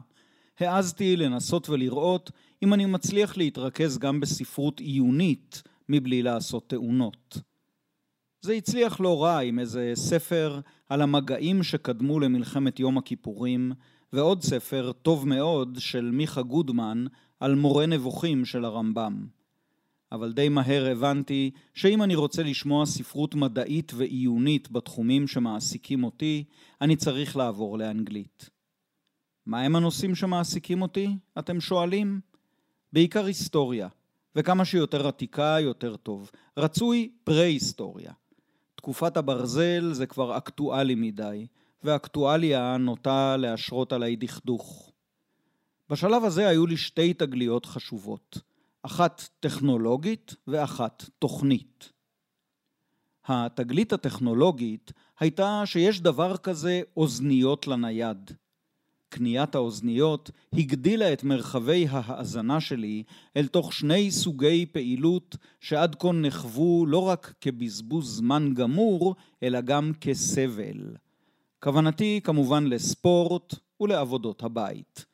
העזתי 0.59 1.15
לנסות 1.15 1.69
ולראות 1.69 2.31
אם 2.63 2.73
אני 2.73 2.85
מצליח 2.85 3.37
להתרכז 3.37 3.97
גם 3.97 4.19
בספרות 4.19 4.79
עיונית 4.79 5.63
מבלי 5.89 6.23
לעשות 6.23 6.69
תאונות. 6.69 7.50
זה 8.41 8.53
הצליח 8.53 8.99
לא 8.99 9.23
רע 9.23 9.39
עם 9.39 9.59
איזה 9.59 9.91
ספר 9.95 10.59
על 10.89 11.01
המגעים 11.01 11.63
שקדמו 11.63 12.19
למלחמת 12.19 12.79
יום 12.79 12.97
הכיפורים, 12.97 13.71
ועוד 14.13 14.41
ספר 14.41 14.91
טוב 14.91 15.27
מאוד 15.27 15.77
של 15.79 16.11
מיכה 16.11 16.41
גודמן 16.41 17.05
על 17.39 17.55
מורה 17.55 17.85
נבוכים 17.85 18.45
של 18.45 18.65
הרמב"ם. 18.65 19.27
אבל 20.11 20.33
די 20.33 20.49
מהר 20.49 20.91
הבנתי 20.91 21.51
שאם 21.73 22.03
אני 22.03 22.15
רוצה 22.15 22.43
לשמוע 22.43 22.85
ספרות 22.85 23.35
מדעית 23.35 23.91
ועיונית 23.95 24.71
בתחומים 24.71 25.27
שמעסיקים 25.27 26.03
אותי, 26.03 26.43
אני 26.81 26.95
צריך 26.95 27.37
לעבור 27.37 27.77
לאנגלית. 27.77 28.49
מהם 29.45 29.75
הנושאים 29.75 30.15
שמעסיקים 30.15 30.81
אותי? 30.81 31.17
אתם 31.39 31.61
שואלים? 31.61 32.19
בעיקר 32.93 33.25
היסטוריה, 33.25 33.87
וכמה 34.35 34.65
שיותר 34.65 35.07
עתיקה 35.07 35.57
יותר 35.59 35.95
טוב. 35.95 36.31
רצוי 36.57 37.11
פרה-היסטוריה. 37.23 38.11
תקופת 38.81 39.17
הברזל 39.17 39.93
זה 39.93 40.05
כבר 40.05 40.37
אקטואלי 40.37 40.95
מדי, 40.95 41.47
ואקטואליה 41.83 42.77
נוטה 42.77 43.37
להשרות 43.37 43.93
עליי 43.93 44.15
דכדוך. 44.15 44.91
בשלב 45.89 46.23
הזה 46.23 46.47
היו 46.47 46.65
לי 46.65 46.77
שתי 46.77 47.13
תגליות 47.13 47.65
חשובות, 47.65 48.37
אחת 48.83 49.29
טכנולוגית 49.39 50.35
ואחת 50.47 51.05
תוכנית. 51.19 51.91
התגלית 53.25 53.93
הטכנולוגית 53.93 54.91
הייתה 55.19 55.61
שיש 55.65 56.01
דבר 56.01 56.37
כזה 56.37 56.81
אוזניות 56.97 57.67
לנייד. 57.67 58.31
קניית 59.11 59.55
האוזניות 59.55 60.31
הגדילה 60.53 61.13
את 61.13 61.23
מרחבי 61.23 61.87
ההאזנה 61.89 62.61
שלי 62.61 63.03
אל 63.37 63.47
תוך 63.47 63.73
שני 63.73 64.11
סוגי 64.11 64.65
פעילות 64.65 65.35
שעד 65.59 65.95
כה 65.95 66.11
נחוו 66.11 66.85
לא 66.85 67.07
רק 67.07 67.33
כבזבוז 67.41 68.17
זמן 68.17 68.53
גמור, 68.53 69.15
אלא 69.43 69.61
גם 69.61 69.91
כסבל. 70.01 70.95
כוונתי 71.59 72.19
כמובן 72.23 72.67
לספורט 72.67 73.55
ולעבודות 73.81 74.43
הבית. 74.43 75.05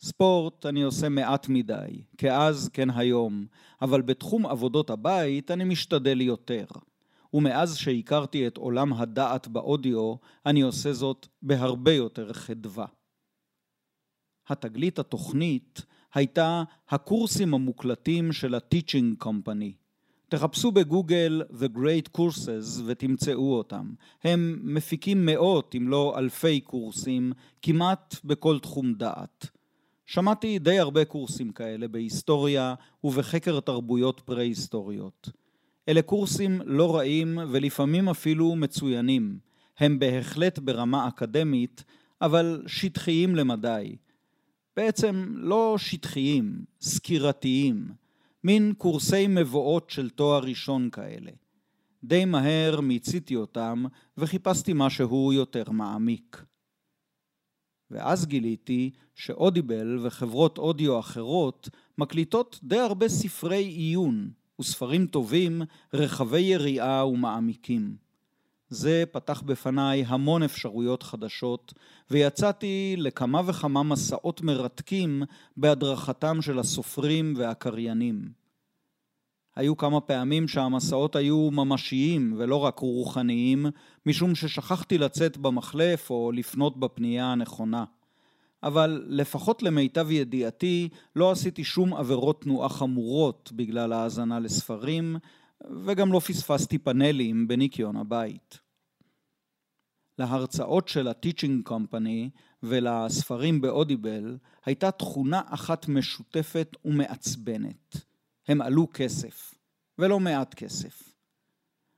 ספורט 0.00 0.66
אני 0.66 0.82
עושה 0.82 1.08
מעט 1.08 1.48
מדי, 1.48 2.02
כאז 2.18 2.70
כן 2.72 2.90
היום, 2.90 3.46
אבל 3.82 4.02
בתחום 4.02 4.46
עבודות 4.46 4.90
הבית 4.90 5.50
אני 5.50 5.64
משתדל 5.64 6.20
יותר. 6.20 6.66
ומאז 7.34 7.76
שהכרתי 7.76 8.46
את 8.46 8.56
עולם 8.56 8.92
הדעת 8.92 9.48
באודיו, 9.48 10.14
אני 10.46 10.60
עושה 10.60 10.92
זאת 10.92 11.26
בהרבה 11.42 11.92
יותר 11.92 12.32
חדווה. 12.32 12.86
התגלית 14.48 14.98
התוכנית 14.98 15.82
הייתה 16.14 16.62
הקורסים 16.88 17.54
המוקלטים 17.54 18.32
של 18.32 18.54
ה-Teaching 18.54 19.24
Company, 19.24 19.72
תחפשו 20.28 20.72
בגוגל 20.72 21.42
The 21.50 21.76
Great 21.76 22.18
Courses 22.18 22.82
ותמצאו 22.86 23.54
אותם. 23.54 23.92
הם 24.24 24.58
מפיקים 24.62 25.26
מאות 25.26 25.74
אם 25.76 25.88
לא 25.88 26.14
אלפי 26.18 26.60
קורסים 26.60 27.32
כמעט 27.62 28.16
בכל 28.24 28.58
תחום 28.58 28.94
דעת. 28.94 29.46
שמעתי 30.06 30.58
די 30.58 30.78
הרבה 30.78 31.04
קורסים 31.04 31.52
כאלה 31.52 31.88
בהיסטוריה 31.88 32.74
ובחקר 33.04 33.60
תרבויות 33.60 34.20
פרה-היסטוריות. 34.20 35.28
אלה 35.88 36.02
קורסים 36.02 36.60
לא 36.64 36.96
רעים 36.96 37.38
ולפעמים 37.50 38.08
אפילו 38.08 38.56
מצוינים. 38.56 39.38
הם 39.78 39.98
בהחלט 39.98 40.58
ברמה 40.58 41.08
אקדמית, 41.08 41.84
אבל 42.20 42.62
שטחיים 42.66 43.36
למדי. 43.36 43.96
בעצם 44.76 45.34
לא 45.36 45.74
שטחיים, 45.78 46.64
סקירתיים. 46.80 47.88
מין 48.44 48.72
קורסי 48.78 49.26
מבואות 49.26 49.90
של 49.90 50.10
תואר 50.10 50.44
ראשון 50.44 50.90
כאלה. 50.90 51.30
די 52.04 52.24
מהר 52.24 52.80
מיציתי 52.80 53.36
אותם 53.36 53.84
וחיפשתי 54.16 54.72
משהו 54.74 55.32
יותר 55.32 55.70
מעמיק. 55.70 56.44
ואז 57.90 58.26
גיליתי 58.26 58.90
שאודיבל 59.14 59.98
וחברות 60.02 60.58
אודיו 60.58 61.00
אחרות 61.00 61.68
מקליטות 61.98 62.60
די 62.62 62.78
הרבה 62.78 63.08
ספרי 63.08 63.64
עיון 63.64 64.30
וספרים 64.60 65.06
טובים, 65.06 65.62
רחבי 65.94 66.40
יריעה 66.40 67.06
ומעמיקים. 67.06 68.05
זה 68.68 69.04
פתח 69.12 69.40
בפניי 69.40 70.04
המון 70.06 70.42
אפשרויות 70.42 71.02
חדשות, 71.02 71.74
ויצאתי 72.10 72.94
לכמה 72.98 73.40
וכמה 73.46 73.82
מסעות 73.82 74.40
מרתקים 74.40 75.22
בהדרכתם 75.56 76.42
של 76.42 76.58
הסופרים 76.58 77.34
והקריינים. 77.36 78.28
היו 79.56 79.76
כמה 79.76 80.00
פעמים 80.00 80.48
שהמסעות 80.48 81.16
היו 81.16 81.50
ממשיים 81.50 82.34
ולא 82.38 82.56
רק 82.56 82.78
רוחניים, 82.78 83.66
משום 84.06 84.34
ששכחתי 84.34 84.98
לצאת 84.98 85.36
במחלף 85.36 86.10
או 86.10 86.32
לפנות 86.32 86.80
בפנייה 86.80 87.32
הנכונה. 87.32 87.84
אבל 88.62 89.04
לפחות 89.08 89.62
למיטב 89.62 90.10
ידיעתי 90.10 90.88
לא 91.16 91.30
עשיתי 91.30 91.64
שום 91.64 91.94
עבירות 91.94 92.42
תנועה 92.42 92.68
חמורות 92.68 93.52
בגלל 93.54 93.92
האזנה 93.92 94.40
לספרים, 94.40 95.16
וגם 95.86 96.12
לא 96.12 96.18
פספסתי 96.18 96.78
פאנלים 96.78 97.48
בניקיון 97.48 97.96
הבית. 97.96 98.58
להרצאות 100.18 100.88
של 100.88 101.08
ה-Teaching 101.08 101.70
Company 101.70 102.30
ולספרים 102.62 103.60
באודיבל 103.60 104.38
הייתה 104.64 104.90
תכונה 104.90 105.42
אחת 105.46 105.88
משותפת 105.88 106.76
ומעצבנת. 106.84 107.96
הם 108.48 108.60
עלו 108.60 108.88
כסף, 108.92 109.54
ולא 109.98 110.20
מעט 110.20 110.54
כסף. 110.54 111.16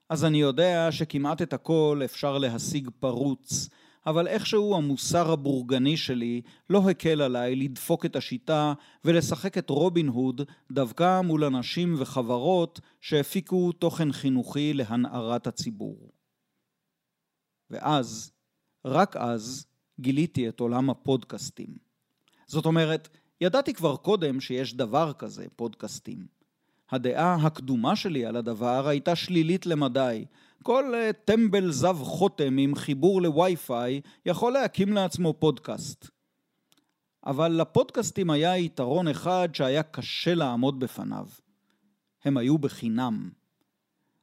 אז 0.08 0.24
אני 0.24 0.40
יודע 0.40 0.88
שכמעט 0.90 1.42
את 1.42 1.52
הכל 1.52 2.00
אפשר 2.04 2.38
להשיג 2.38 2.90
פרוץ, 3.00 3.68
אבל 4.08 4.28
איכשהו 4.28 4.76
המוסר 4.76 5.30
הבורגני 5.30 5.96
שלי 5.96 6.42
לא 6.70 6.90
הקל 6.90 7.22
עליי 7.22 7.56
לדפוק 7.56 8.06
את 8.06 8.16
השיטה 8.16 8.72
ולשחק 9.04 9.58
את 9.58 9.70
רובין 9.70 10.08
הוד 10.08 10.40
דווקא 10.72 11.20
מול 11.20 11.44
אנשים 11.44 11.94
וחברות 11.98 12.80
שהפיקו 13.00 13.72
תוכן 13.72 14.12
חינוכי 14.12 14.74
להנערת 14.74 15.46
הציבור. 15.46 16.12
ואז, 17.70 18.32
רק 18.84 19.16
אז, 19.16 19.66
גיליתי 20.00 20.48
את 20.48 20.60
עולם 20.60 20.90
הפודקאסטים. 20.90 21.76
זאת 22.46 22.66
אומרת, 22.66 23.08
ידעתי 23.40 23.74
כבר 23.74 23.96
קודם 23.96 24.40
שיש 24.40 24.74
דבר 24.74 25.12
כזה, 25.12 25.46
פודקאסטים. 25.56 26.26
הדעה 26.90 27.34
הקדומה 27.34 27.96
שלי 27.96 28.26
על 28.26 28.36
הדבר 28.36 28.88
הייתה 28.88 29.16
שלילית 29.16 29.66
למדי. 29.66 30.24
כל 30.62 30.94
uh, 30.94 31.12
טמבל 31.12 31.70
זב 31.70 31.96
חותם 32.00 32.58
עם 32.58 32.74
חיבור 32.74 33.22
לווי-פיי 33.22 34.00
יכול 34.26 34.52
להקים 34.52 34.92
לעצמו 34.92 35.34
פודקאסט. 35.38 36.10
אבל 37.26 37.48
לפודקאסטים 37.48 38.30
היה 38.30 38.58
יתרון 38.58 39.08
אחד 39.08 39.48
שהיה 39.52 39.82
קשה 39.82 40.34
לעמוד 40.34 40.80
בפניו. 40.80 41.26
הם 42.24 42.36
היו 42.36 42.58
בחינם. 42.58 43.30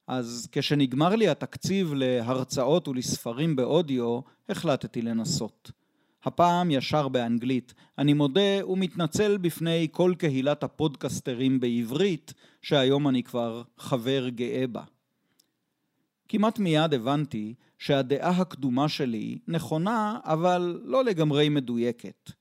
אז 0.07 0.47
כשנגמר 0.51 1.15
לי 1.15 1.27
התקציב 1.27 1.93
להרצאות 1.93 2.87
ולספרים 2.87 3.55
באודיו, 3.55 4.19
החלטתי 4.49 5.01
לנסות. 5.01 5.71
הפעם 6.23 6.71
ישר 6.71 7.07
באנגלית. 7.07 7.73
אני 7.97 8.13
מודה 8.13 8.67
ומתנצל 8.67 9.37
בפני 9.37 9.87
כל 9.91 10.13
קהילת 10.17 10.63
הפודקסטרים 10.63 11.59
בעברית, 11.59 12.33
שהיום 12.61 13.07
אני 13.07 13.23
כבר 13.23 13.63
חבר 13.77 14.29
גאה 14.29 14.67
בה. 14.67 14.83
כמעט 16.27 16.59
מיד 16.59 16.93
הבנתי 16.93 17.53
שהדעה 17.77 18.29
הקדומה 18.29 18.89
שלי 18.89 19.37
נכונה, 19.47 20.19
אבל 20.23 20.81
לא 20.83 21.03
לגמרי 21.03 21.49
מדויקת. 21.49 22.31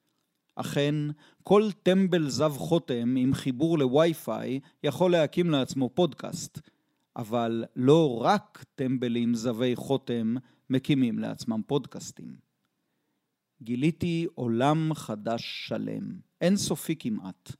אכן, 0.57 0.95
כל 1.43 1.69
טמבל 1.83 2.29
זב 2.29 2.53
חותם 2.57 3.15
עם 3.19 3.35
חיבור 3.35 3.79
לווי-פיי 3.79 4.61
יכול 4.83 5.13
להקים 5.13 5.51
לעצמו 5.51 5.91
פודקאסט, 5.95 6.61
אבל 7.17 7.65
לא 7.77 8.23
רק 8.23 8.65
טמבלים 8.75 9.35
זבי 9.35 9.77
חותם 9.77 10.35
מקימים 10.71 11.19
לעצמם 11.19 11.61
פודקאסטים. 11.67 12.37
גיליתי 13.63 14.27
עולם 14.35 14.95
חדש 14.95 15.67
שלם, 15.69 16.19
אינסופי 16.41 16.97
כמעט. 16.99 17.53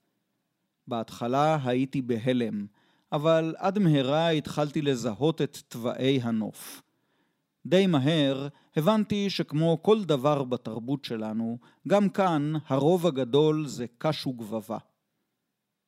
בהתחלה 0.89 1.59
הייתי 1.65 2.03
בהלם, 2.03 2.67
אבל 3.13 3.55
עד 3.59 3.79
מהרה 3.79 4.29
התחלתי 4.29 4.83
לזהות 4.83 5.43
את 5.43 5.59
תוואי 5.69 6.21
הנוף. 6.23 6.83
די 7.67 7.87
מהר 7.87 8.49
הבנתי 8.77 9.31
שכמו 9.31 9.79
כל 9.83 10.05
דבר 10.05 10.43
בתרבות 10.43 11.05
שלנו, 11.05 11.59
גם 11.89 12.09
כאן 12.09 12.53
הרוב 12.67 13.07
הגדול 13.07 13.67
זה 13.67 13.87
קש 13.99 14.27
וגבבה. 14.27 14.79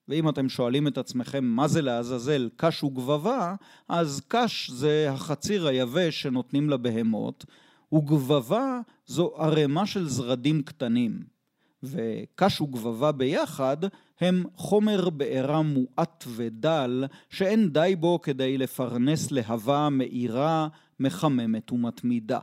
ואם 0.09 0.29
אתם 0.29 0.49
שואלים 0.49 0.89
את 0.89 0.99
עצמכם 0.99 1.45
מה 1.45 1.69
זה 1.69 1.83
לעזאזל 1.83 2.51
קש 2.57 2.85
וגבבה, 2.85 3.55
אז 3.89 4.23
קש 4.29 4.71
זה 4.71 5.07
החציר 5.11 5.67
היבש 5.67 6.23
שנותנים 6.23 6.71
לבהמות, 6.71 7.45
וגבבה 7.93 8.81
זו 9.07 9.35
ערימה 9.37 9.87
של 9.87 10.09
זרדים 10.09 10.63
קטנים. 10.63 11.37
וקש 11.83 12.61
וגבבה 12.61 13.13
ביחד 13.13 13.77
הם 14.21 14.45
חומר 14.57 15.11
בעירה 15.11 15.63
מועט 15.63 16.25
ודל, 16.29 17.05
שאין 17.31 17.73
די 17.73 17.97
בו 17.99 18.23
כדי 18.23 18.59
לפרנס 18.59 19.31
להבה 19.31 19.89
מאירה, 19.91 20.69
מחממת 21.01 21.73
ומתמידה. 21.73 22.41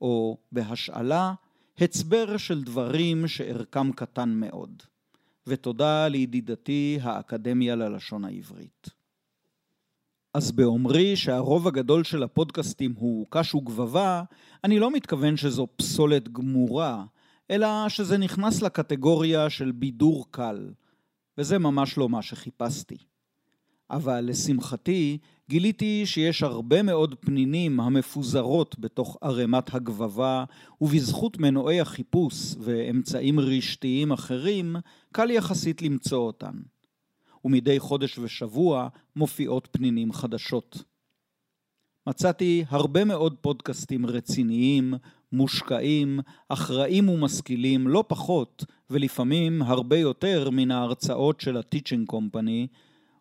או 0.00 0.38
בהשאלה, 0.52 1.32
הצבר 1.78 2.36
של 2.36 2.64
דברים 2.64 3.28
שערכם 3.28 3.92
קטן 3.92 4.28
מאוד. 4.28 4.82
ותודה 5.46 6.08
לידידתי 6.08 6.98
האקדמיה 7.02 7.76
ללשון 7.76 8.24
העברית. 8.24 8.88
אז 10.34 10.52
באומרי 10.52 11.16
שהרוב 11.16 11.68
הגדול 11.68 12.04
של 12.04 12.22
הפודקאסטים 12.22 12.94
הוא 12.98 13.26
קש 13.30 13.54
וגבבה, 13.54 14.22
אני 14.64 14.78
לא 14.78 14.90
מתכוון 14.90 15.36
שזו 15.36 15.66
פסולת 15.76 16.28
גמורה, 16.28 17.04
אלא 17.50 17.88
שזה 17.88 18.18
נכנס 18.18 18.62
לקטגוריה 18.62 19.50
של 19.50 19.72
בידור 19.72 20.26
קל, 20.30 20.70
וזה 21.38 21.58
ממש 21.58 21.98
לא 21.98 22.08
מה 22.08 22.22
שחיפשתי. 22.22 22.96
אבל 23.90 24.20
לשמחתי, 24.20 25.18
גיליתי 25.48 26.06
שיש 26.06 26.42
הרבה 26.42 26.82
מאוד 26.82 27.14
פנינים 27.20 27.80
המפוזרות 27.80 28.78
בתוך 28.78 29.16
ערימת 29.20 29.74
הגבבה, 29.74 30.44
ובזכות 30.80 31.38
מנועי 31.38 31.80
החיפוש 31.80 32.54
ואמצעים 32.60 33.40
רשתיים 33.40 34.12
אחרים, 34.12 34.76
קל 35.12 35.30
יחסית 35.30 35.82
למצוא 35.82 36.18
אותן. 36.18 36.54
ומדי 37.44 37.80
חודש 37.80 38.18
ושבוע 38.18 38.88
מופיעות 39.16 39.68
פנינים 39.72 40.12
חדשות. 40.12 40.82
מצאתי 42.06 42.64
הרבה 42.68 43.04
מאוד 43.04 43.36
פודקאסטים 43.40 44.06
רציניים, 44.06 44.94
מושקעים, 45.32 46.20
אחראים 46.48 47.08
ומשכילים 47.08 47.88
לא 47.88 48.04
פחות, 48.08 48.64
ולפעמים 48.90 49.62
הרבה 49.62 49.98
יותר 49.98 50.50
מן 50.50 50.70
ההרצאות 50.70 51.40
של 51.40 51.56
ה-Teaching 51.56 52.12
Company, 52.12 52.66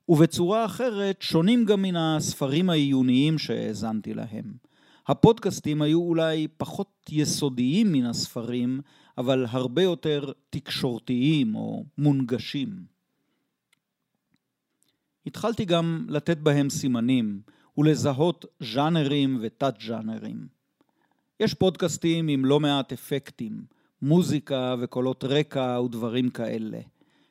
ובצורה 0.10 0.66
אחרת 0.66 1.22
שונים 1.22 1.66
גם 1.66 1.82
מן 1.82 1.96
הספרים 1.96 2.70
העיוניים 2.70 3.38
שהאזנתי 3.38 4.14
להם. 4.14 4.54
הפודקאסטים 5.08 5.82
היו 5.82 6.02
אולי 6.02 6.48
פחות 6.58 7.10
יסודיים 7.10 7.92
מן 7.92 8.06
הספרים, 8.06 8.82
אבל 9.18 9.46
הרבה 9.50 9.82
יותר 9.84 10.32
תקשורתיים 10.50 11.56
או 11.56 11.86
מונגשים. 11.98 12.70
התחלתי 15.26 15.66
גם 15.66 16.06
לתת 16.10 16.38
בהם 16.38 16.70
סימנים 16.70 17.42
ולזהות 17.78 18.46
ז'אנרים 18.60 19.40
ותת-ז'אנרים. 19.42 20.57
יש 21.40 21.54
פודקאסטים 21.54 22.28
עם 22.28 22.46
לא 22.46 22.60
מעט 22.60 22.94
אפקטים, 22.94 23.64
מוזיקה 24.02 24.76
וקולות 24.80 25.24
רקע 25.24 25.82
ודברים 25.86 26.30
כאלה. 26.30 26.80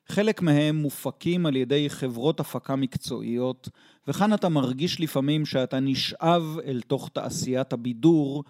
חלק 0.09 0.42
מהם 0.42 0.77
מופקים 0.77 1.47
על 1.47 1.57
ידי 1.57 1.90
חברות 1.90 2.40
הפקה 2.40 2.77
מקצועיות, 2.77 3.69
וכאן 4.09 4.35
אתה 4.35 4.49
מרגיש 4.49 5.01
לפעמים 5.01 5.47
שאתה 5.47 5.81
נשאב 5.81 6.59
אל 6.64 6.81
תוך 6.81 7.09
תעשיית 7.12 7.73
הבידור, 7.73 8.45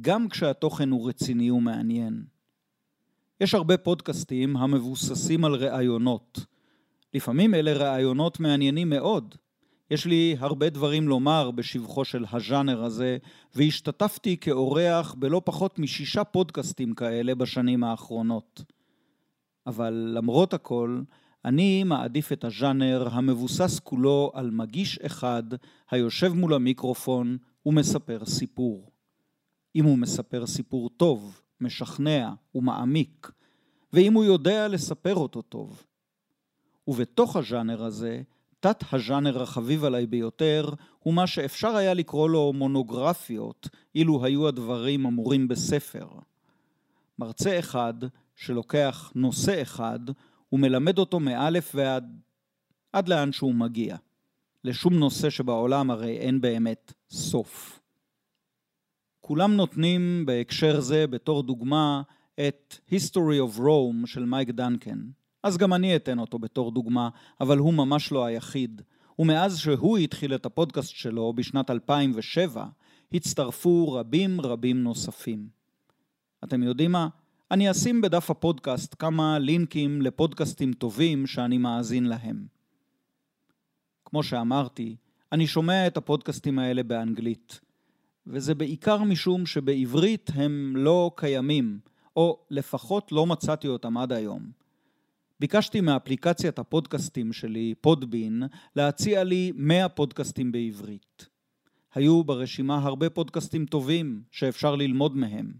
גם 0.00 0.28
כשהתוכן 0.28 0.90
הוא 0.90 1.08
רציני 1.08 1.50
ומעניין. 1.50 2.24
יש 3.40 3.54
הרבה 3.54 3.76
פודקאסטים 3.76 4.56
המבוססים 4.56 5.44
על 5.44 5.54
ראיונות. 5.54 6.46
לפעמים 7.14 7.54
אלה 7.54 7.72
ראיונות 7.72 8.40
מעניינים 8.40 8.90
מאוד. 8.90 9.34
יש 9.90 10.06
לי 10.06 10.36
הרבה 10.38 10.70
דברים 10.70 11.08
לומר 11.08 11.50
בשבחו 11.50 12.04
של 12.04 12.24
הז'אנר 12.32 12.84
הזה, 12.84 13.18
והשתתפתי 13.54 14.36
כאורח 14.36 15.14
בלא 15.14 15.42
פחות 15.44 15.78
משישה 15.78 16.24
פודקאסטים 16.24 16.94
כאלה 16.94 17.34
בשנים 17.34 17.84
האחרונות. 17.84 18.64
אבל 19.66 20.12
למרות 20.16 20.54
הכל, 20.54 21.00
אני 21.44 21.84
מעדיף 21.84 22.32
את 22.32 22.44
הז'אנר 22.44 23.08
המבוסס 23.12 23.78
כולו 23.78 24.30
על 24.34 24.50
מגיש 24.50 24.98
אחד 24.98 25.42
היושב 25.90 26.32
מול 26.32 26.54
המיקרופון 26.54 27.38
ומספר 27.66 28.24
סיפור. 28.24 28.90
אם 29.76 29.84
הוא 29.84 29.98
מספר 29.98 30.46
סיפור 30.46 30.90
טוב, 30.96 31.40
משכנע 31.60 32.30
ומעמיק, 32.54 33.30
ואם 33.92 34.14
הוא 34.14 34.24
יודע 34.24 34.68
לספר 34.68 35.14
אותו 35.14 35.42
טוב. 35.42 35.86
ובתוך 36.88 37.36
הז'אנר 37.36 37.84
הזה, 37.84 38.22
תת 38.64 38.84
הז'אנר 38.92 39.42
החביב 39.42 39.84
עליי 39.84 40.06
ביותר 40.06 40.68
הוא 40.98 41.14
מה 41.14 41.26
שאפשר 41.26 41.76
היה 41.76 41.94
לקרוא 41.94 42.30
לו 42.30 42.52
מונוגרפיות, 42.52 43.68
אילו 43.94 44.24
היו 44.24 44.48
הדברים 44.48 45.06
אמורים 45.06 45.48
בספר. 45.48 46.08
מרצה 47.18 47.58
אחד 47.58 47.94
שלוקח 48.36 49.12
נושא 49.14 49.62
אחד 49.62 49.98
ומלמד 50.52 50.98
אותו 50.98 51.20
מאלף 51.20 51.72
ועד 51.74 52.20
עד 52.92 53.08
לאן 53.08 53.32
שהוא 53.32 53.54
מגיע. 53.54 53.96
לשום 54.64 54.94
נושא 54.94 55.30
שבעולם 55.30 55.90
הרי 55.90 56.16
אין 56.16 56.40
באמת 56.40 56.92
סוף. 57.10 57.80
כולם 59.20 59.56
נותנים 59.56 60.26
בהקשר 60.26 60.80
זה 60.80 61.06
בתור 61.06 61.42
דוגמה 61.42 62.02
את 62.48 62.76
History 62.90 63.54
of 63.54 63.58
Rome 63.58 64.06
של 64.06 64.24
מייק 64.24 64.50
דנקן. 64.50 64.98
אז 65.44 65.56
גם 65.56 65.74
אני 65.74 65.96
אתן 65.96 66.18
אותו 66.18 66.38
בתור 66.38 66.70
דוגמה, 66.70 67.08
אבל 67.40 67.58
הוא 67.58 67.74
ממש 67.74 68.12
לא 68.12 68.24
היחיד. 68.24 68.82
ומאז 69.18 69.58
שהוא 69.58 69.98
התחיל 69.98 70.34
את 70.34 70.46
הפודקאסט 70.46 70.90
שלו 70.90 71.32
בשנת 71.32 71.70
2007, 71.70 72.66
הצטרפו 73.12 73.92
רבים 73.92 74.40
רבים 74.40 74.82
נוספים. 74.82 75.48
אתם 76.44 76.62
יודעים 76.62 76.92
מה? 76.92 77.08
אני 77.50 77.70
אשים 77.70 78.00
בדף 78.00 78.30
הפודקאסט 78.30 78.94
כמה 78.98 79.38
לינקים 79.38 80.02
לפודקאסטים 80.02 80.72
טובים 80.72 81.26
שאני 81.26 81.58
מאזין 81.58 82.04
להם. 82.04 82.46
כמו 84.04 84.22
שאמרתי, 84.22 84.96
אני 85.32 85.46
שומע 85.46 85.86
את 85.86 85.96
הפודקאסטים 85.96 86.58
האלה 86.58 86.82
באנגלית, 86.82 87.60
וזה 88.26 88.54
בעיקר 88.54 89.02
משום 89.02 89.46
שבעברית 89.46 90.30
הם 90.34 90.74
לא 90.76 91.10
קיימים, 91.16 91.78
או 92.16 92.38
לפחות 92.50 93.12
לא 93.12 93.26
מצאתי 93.26 93.68
אותם 93.68 93.98
עד 93.98 94.12
היום. 94.12 94.63
ביקשתי 95.40 95.80
מאפליקציית 95.80 96.58
הפודקאסטים 96.58 97.32
שלי, 97.32 97.74
פודבין, 97.80 98.42
להציע 98.76 99.24
לי 99.24 99.52
100 99.54 99.88
פודקאסטים 99.88 100.52
בעברית. 100.52 101.28
היו 101.94 102.24
ברשימה 102.24 102.78
הרבה 102.78 103.10
פודקאסטים 103.10 103.66
טובים 103.66 104.22
שאפשר 104.30 104.76
ללמוד 104.76 105.16
מהם. 105.16 105.52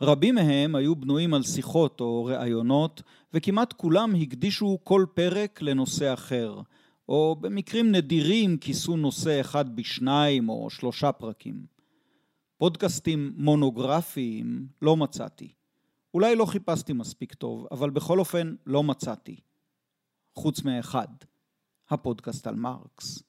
רבים 0.00 0.34
מהם 0.34 0.74
היו 0.74 0.96
בנויים 0.96 1.34
על 1.34 1.42
שיחות 1.42 2.00
או 2.00 2.24
ראיונות, 2.24 3.02
וכמעט 3.34 3.72
כולם 3.72 4.14
הקדישו 4.14 4.78
כל 4.84 5.06
פרק 5.14 5.62
לנושא 5.62 6.12
אחר, 6.12 6.60
או 7.08 7.36
במקרים 7.40 7.92
נדירים 7.92 8.56
כיסו 8.56 8.96
נושא 8.96 9.40
אחד 9.40 9.76
בשניים 9.76 10.48
או 10.48 10.70
שלושה 10.70 11.12
פרקים. 11.12 11.66
פודקאסטים 12.58 13.32
מונוגרפיים 13.36 14.66
לא 14.82 14.96
מצאתי. 14.96 15.57
אולי 16.14 16.36
לא 16.36 16.44
חיפשתי 16.44 16.92
מספיק 16.92 17.34
טוב, 17.34 17.66
אבל 17.70 17.90
בכל 17.90 18.18
אופן 18.18 18.54
לא 18.66 18.82
מצאתי. 18.82 19.40
חוץ 20.34 20.62
מאחד, 20.62 21.08
הפודקאסט 21.90 22.46
על 22.46 22.54
מרקס. 22.54 23.22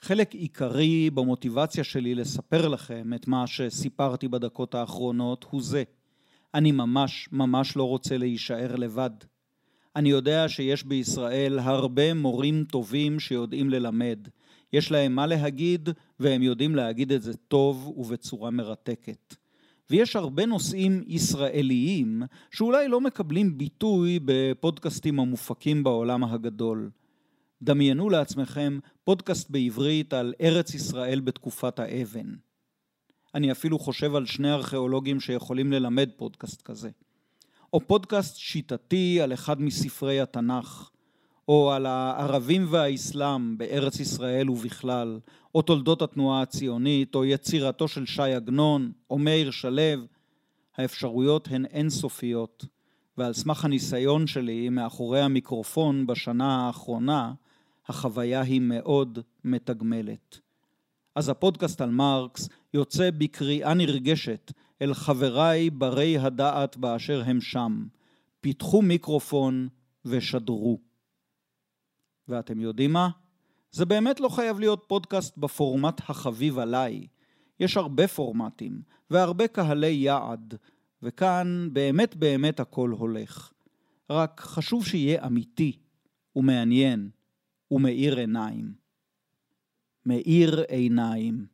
חלק 0.00 0.34
עיקרי 0.34 1.10
במוטיבציה 1.10 1.84
שלי 1.84 2.14
לספר 2.14 2.68
לכם 2.68 3.14
את 3.14 3.28
מה 3.28 3.46
שסיפרתי 3.46 4.28
בדקות 4.28 4.74
האחרונות 4.74 5.46
הוא 5.50 5.62
זה. 5.62 5.82
אני 6.54 6.72
ממש 6.72 7.28
ממש 7.32 7.76
לא 7.76 7.88
רוצה 7.88 8.18
להישאר 8.18 8.76
לבד. 8.76 9.10
אני 9.96 10.08
יודע 10.08 10.48
שיש 10.48 10.84
בישראל 10.84 11.58
הרבה 11.58 12.14
מורים 12.14 12.64
טובים 12.64 13.20
שיודעים 13.20 13.70
ללמד. 13.70 14.28
יש 14.72 14.90
להם 14.90 15.14
מה 15.14 15.26
להגיד 15.26 15.88
והם 16.20 16.42
יודעים 16.42 16.74
להגיד 16.74 17.12
את 17.12 17.22
זה 17.22 17.36
טוב 17.36 17.94
ובצורה 17.96 18.50
מרתקת. 18.50 19.34
ויש 19.90 20.16
הרבה 20.16 20.46
נושאים 20.46 21.02
ישראליים 21.06 22.22
שאולי 22.50 22.88
לא 22.88 23.00
מקבלים 23.00 23.58
ביטוי 23.58 24.18
בפודקאסטים 24.24 25.20
המופקים 25.20 25.84
בעולם 25.84 26.24
הגדול. 26.24 26.90
דמיינו 27.62 28.10
לעצמכם 28.10 28.78
פודקאסט 29.04 29.50
בעברית 29.50 30.12
על 30.12 30.34
ארץ 30.40 30.74
ישראל 30.74 31.20
בתקופת 31.20 31.78
האבן. 31.78 32.34
אני 33.34 33.52
אפילו 33.52 33.78
חושב 33.78 34.14
על 34.14 34.26
שני 34.26 34.52
ארכיאולוגים 34.52 35.20
שיכולים 35.20 35.72
ללמד 35.72 36.10
פודקאסט 36.16 36.62
כזה. 36.62 36.90
או 37.72 37.80
פודקאסט 37.80 38.36
שיטתי 38.36 39.20
על 39.20 39.32
אחד 39.32 39.62
מספרי 39.62 40.20
התנ"ך, 40.20 40.90
או 41.48 41.72
על 41.72 41.86
הערבים 41.86 42.66
והאסלאם 42.70 43.58
בארץ 43.58 44.00
ישראל 44.00 44.50
ובכלל, 44.50 45.20
או 45.54 45.62
תולדות 45.62 46.02
התנועה 46.02 46.42
הציונית, 46.42 47.14
או 47.14 47.24
יצירתו 47.24 47.88
של 47.88 48.06
ש"י 48.06 48.22
עגנון, 48.22 48.92
או 49.10 49.18
מאיר 49.18 49.50
שלו, 49.50 50.06
האפשרויות 50.76 51.48
הן 51.50 51.66
אינסופיות, 51.66 52.66
ועל 53.18 53.32
סמך 53.32 53.64
הניסיון 53.64 54.26
שלי 54.26 54.68
מאחורי 54.68 55.20
המיקרופון 55.20 56.06
בשנה 56.06 56.66
האחרונה, 56.66 57.32
החוויה 57.86 58.40
היא 58.40 58.60
מאוד 58.60 59.18
מתגמלת. 59.44 60.38
אז 61.14 61.28
הפודקאסט 61.28 61.80
על 61.80 61.90
מרקס 61.90 62.48
יוצא 62.74 63.10
בקריאה 63.18 63.74
נרגשת 63.74 64.52
אל 64.82 64.94
חבריי 64.94 65.70
ברי 65.70 66.18
הדעת 66.18 66.76
באשר 66.76 67.22
הם 67.26 67.40
שם. 67.40 67.84
פיתחו 68.40 68.82
מיקרופון 68.82 69.68
ושדרו. 70.04 70.91
ואתם 72.32 72.60
יודעים 72.60 72.92
מה? 72.92 73.08
זה 73.70 73.84
באמת 73.84 74.20
לא 74.20 74.28
חייב 74.28 74.60
להיות 74.60 74.84
פודקאסט 74.88 75.38
בפורמט 75.38 76.00
החביב 76.00 76.58
עליי. 76.58 77.06
יש 77.60 77.76
הרבה 77.76 78.08
פורמטים 78.08 78.82
והרבה 79.10 79.48
קהלי 79.48 79.86
יעד, 79.86 80.54
וכאן 81.02 81.68
באמת 81.72 82.16
באמת 82.16 82.60
הכל 82.60 82.90
הולך. 82.90 83.52
רק 84.10 84.40
חשוב 84.40 84.86
שיהיה 84.86 85.26
אמיתי 85.26 85.78
ומעניין 86.36 87.10
ומאיר 87.70 88.18
עיניים. 88.18 88.72
מאיר 90.06 90.60
עיניים. 90.68 91.46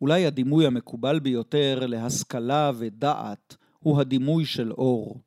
אולי 0.00 0.26
הדימוי 0.26 0.66
המקובל 0.66 1.18
ביותר 1.18 1.86
להשכלה 1.86 2.70
ודעת 2.74 3.56
הוא 3.78 4.00
הדימוי 4.00 4.44
של 4.44 4.72
אור. 4.72 5.20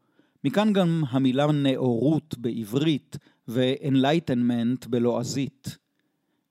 מכאן 0.43 0.73
גם 0.73 1.03
המילה 1.10 1.51
נאורות 1.51 2.38
בעברית 2.38 3.17
ו-enlightenment 3.47 4.89
בלועזית. 4.89 5.77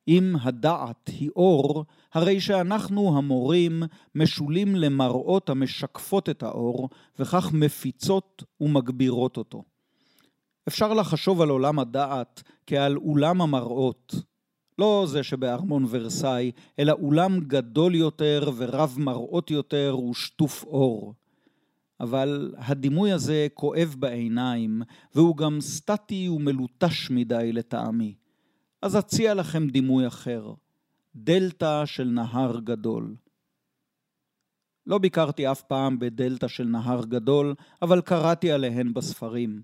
אם 0.09 0.35
הדעת 0.43 1.09
היא 1.09 1.31
אור, 1.37 1.85
הרי 2.15 2.41
שאנחנו 2.41 3.19
המורים 3.19 3.83
משולים 4.15 4.77
למראות 4.77 5.51
המשקפות 5.51 6.29
את 6.29 6.43
האור, 6.43 6.89
וכך 7.19 7.51
מפיצות 7.53 8.45
ומגבירות 8.61 9.37
אותו. 9.37 9.63
אפשר 10.69 10.95
לחשוב 10.95 11.41
על 11.41 11.49
עולם 11.49 11.79
הדעת 11.79 12.43
כעל 12.67 12.97
אולם 12.97 13.41
המראות. 13.43 14.15
לא 14.79 15.05
זה 15.09 15.23
שבארמון 15.23 15.87
ורסאי, 15.91 16.53
אלא 16.79 16.93
אולם 16.93 17.41
גדול 17.41 17.95
יותר 17.95 18.51
ורב 18.57 18.97
מראות 18.99 19.51
יותר 19.51 19.97
ושטוף 20.11 20.65
אור. 20.65 21.15
אבל 22.03 22.55
הדימוי 22.59 23.13
הזה 23.13 23.47
כואב 23.55 23.95
בעיניים, 23.99 24.83
והוא 25.15 25.37
גם 25.37 25.61
סטטי 25.61 26.29
ומלוטש 26.29 27.11
מדי 27.11 27.51
לטעמי. 27.53 28.15
אז 28.83 28.99
אציע 28.99 29.35
לכם 29.35 29.69
דימוי 29.69 30.07
אחר, 30.07 30.53
דלתא 31.17 31.87
של 31.87 32.05
נהר 32.05 32.61
גדול. 32.61 33.15
לא 34.87 34.99
ביקרתי 34.99 35.51
אף 35.51 35.63
פעם 35.63 35.99
בדלתא 35.99 36.49
של 36.49 36.65
נהר 36.65 37.05
גדול, 37.05 37.55
אבל 37.83 38.01
קראתי 38.01 38.53
עליהן 38.53 38.95
בספרים. 38.95 39.63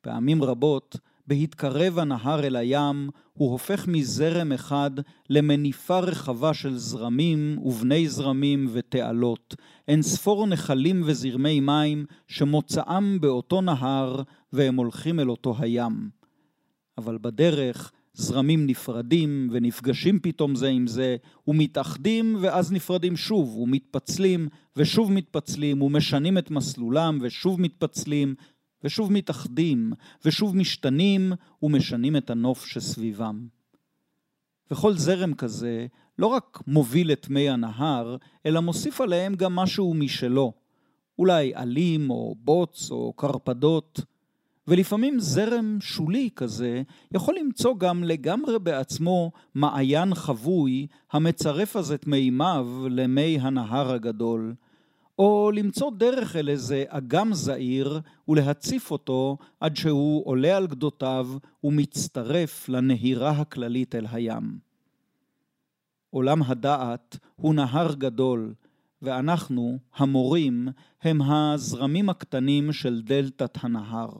פעמים 0.00 0.42
רבות, 0.42 0.96
בהתקרב 1.30 1.98
הנהר 1.98 2.46
אל 2.46 2.56
הים, 2.56 3.10
הוא 3.32 3.50
הופך 3.50 3.88
מזרם 3.88 4.52
אחד 4.52 4.90
למניפה 5.30 5.98
רחבה 5.98 6.54
של 6.54 6.76
זרמים 6.76 7.58
ובני 7.62 8.08
זרמים 8.08 8.68
ותעלות, 8.72 9.54
אין 9.88 10.02
ספור 10.02 10.46
נחלים 10.46 11.02
וזרמי 11.04 11.60
מים 11.60 12.04
שמוצאם 12.28 13.20
באותו 13.20 13.60
נהר 13.60 14.22
והם 14.52 14.76
הולכים 14.76 15.20
אל 15.20 15.30
אותו 15.30 15.54
הים. 15.58 16.10
אבל 16.98 17.18
בדרך 17.20 17.92
זרמים 18.14 18.66
נפרדים 18.66 19.48
ונפגשים 19.52 20.18
פתאום 20.18 20.54
זה 20.54 20.68
עם 20.68 20.86
זה, 20.86 21.16
ומתאחדים 21.48 22.36
ואז 22.40 22.72
נפרדים 22.72 23.16
שוב, 23.16 23.56
ומתפצלים 23.56 24.48
ושוב 24.76 25.12
מתפצלים, 25.12 25.82
ומשנים 25.82 26.38
את 26.38 26.50
מסלולם 26.50 27.18
ושוב 27.20 27.60
מתפצלים, 27.60 28.34
ושוב 28.84 29.12
מתאחדים, 29.12 29.92
ושוב 30.24 30.56
משתנים 30.56 31.32
ומשנים 31.62 32.16
את 32.16 32.30
הנוף 32.30 32.66
שסביבם. 32.66 33.46
וכל 34.70 34.92
זרם 34.92 35.34
כזה 35.34 35.86
לא 36.18 36.26
רק 36.26 36.58
מוביל 36.66 37.12
את 37.12 37.28
מי 37.28 37.50
הנהר, 37.50 38.16
אלא 38.46 38.60
מוסיף 38.60 39.00
עליהם 39.00 39.34
גם 39.34 39.56
משהו 39.56 39.94
משלו. 39.94 40.52
אולי 41.18 41.54
עלים 41.54 42.10
או 42.10 42.34
בוץ 42.38 42.90
או 42.90 43.12
קרפדות. 43.12 44.00
ולפעמים 44.68 45.20
זרם 45.20 45.78
שולי 45.80 46.28
כזה 46.36 46.82
יכול 47.12 47.34
למצוא 47.40 47.74
גם 47.78 48.04
לגמרי 48.04 48.58
בעצמו 48.58 49.32
מעיין 49.54 50.14
חבוי 50.14 50.86
המצרף 51.12 51.76
אז 51.76 51.92
את 51.92 52.06
מימיו 52.06 52.68
למי 52.90 53.38
הנהר 53.40 53.92
הגדול, 53.92 54.54
או 55.20 55.50
למצוא 55.54 55.90
דרך 55.90 56.36
אל 56.36 56.48
איזה 56.48 56.84
אגם 56.88 57.34
זעיר 57.34 58.00
ולהציף 58.28 58.90
אותו 58.90 59.38
עד 59.60 59.76
שהוא 59.76 60.26
עולה 60.26 60.56
על 60.56 60.66
גדותיו 60.66 61.28
ומצטרף 61.64 62.68
לנהירה 62.68 63.30
הכללית 63.30 63.94
אל 63.94 64.06
הים. 64.12 64.58
עולם 66.10 66.42
הדעת 66.42 67.18
הוא 67.36 67.54
נהר 67.54 67.94
גדול, 67.94 68.54
ואנחנו, 69.02 69.78
המורים, 69.96 70.68
הם 71.02 71.22
הזרמים 71.22 72.08
הקטנים 72.08 72.72
של 72.72 73.02
דלתת 73.02 73.64
הנהר. 73.64 74.10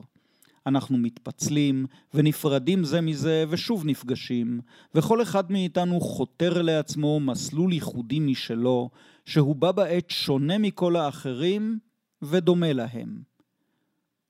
אנחנו 0.67 0.97
מתפצלים 0.97 1.85
ונפרדים 2.13 2.83
זה 2.83 3.01
מזה 3.01 3.45
ושוב 3.49 3.85
נפגשים, 3.85 4.61
וכל 4.95 5.21
אחד 5.21 5.51
מאיתנו 5.51 6.01
חותר 6.01 6.61
לעצמו 6.61 7.19
מסלול 7.19 7.73
ייחודי 7.73 8.19
משלו, 8.19 8.89
שהוא 9.25 9.55
בה 9.55 9.71
בעת 9.71 10.09
שונה 10.09 10.57
מכל 10.57 10.95
האחרים 10.95 11.79
ודומה 12.21 12.73
להם. 12.73 13.21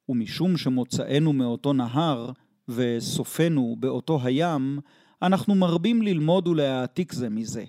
ומשום 0.09 0.57
שמוצאנו 0.57 1.33
מאותו 1.33 1.73
נהר 1.73 2.31
וסופנו 2.67 3.75
באותו 3.79 4.19
הים, 4.23 4.79
אנחנו 5.21 5.55
מרבים 5.55 6.01
ללמוד 6.01 6.47
ולהעתיק 6.47 7.13
זה 7.13 7.29
מזה. 7.29 7.63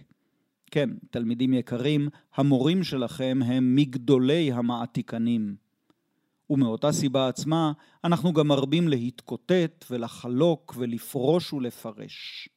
כן, 0.71 0.91
תלמידים 1.11 1.55
יקרים, 1.55 2.09
המורים 2.35 2.85
שלכם 2.85 3.41
הם 3.45 3.75
מגדולי 3.75 4.53
המעתיקנים. 4.53 5.57
ומאותה 6.53 6.93
סיבה 6.93 7.29
עצמה, 7.29 7.73
אנחנו 8.05 8.33
גם 8.33 8.49
מרבים 8.49 8.89
להתקוטט 8.89 9.85
ולחלוק 9.91 10.75
ולפרוש 10.79 11.53
ולפרש. 11.53 12.49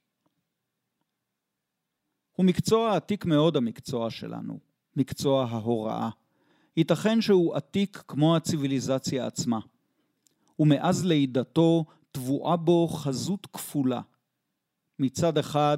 הוא 2.31 2.45
מקצוע 2.45 2.95
עתיק 2.95 3.25
מאוד 3.25 3.57
המקצוע 3.57 4.09
שלנו, 4.09 4.59
מקצוע 4.95 5.45
ההוראה. 5.45 6.09
ייתכן 6.77 7.21
שהוא 7.21 7.55
עתיק 7.55 8.03
כמו 8.07 8.35
הציוויליזציה 8.35 9.27
עצמה. 9.27 9.59
ומאז 10.59 11.05
לידתו 11.05 11.85
טבועה 12.11 12.55
בו 12.57 12.87
חזות 12.87 13.45
כפולה. 13.53 14.01
מצד 14.99 15.37
אחד, 15.37 15.77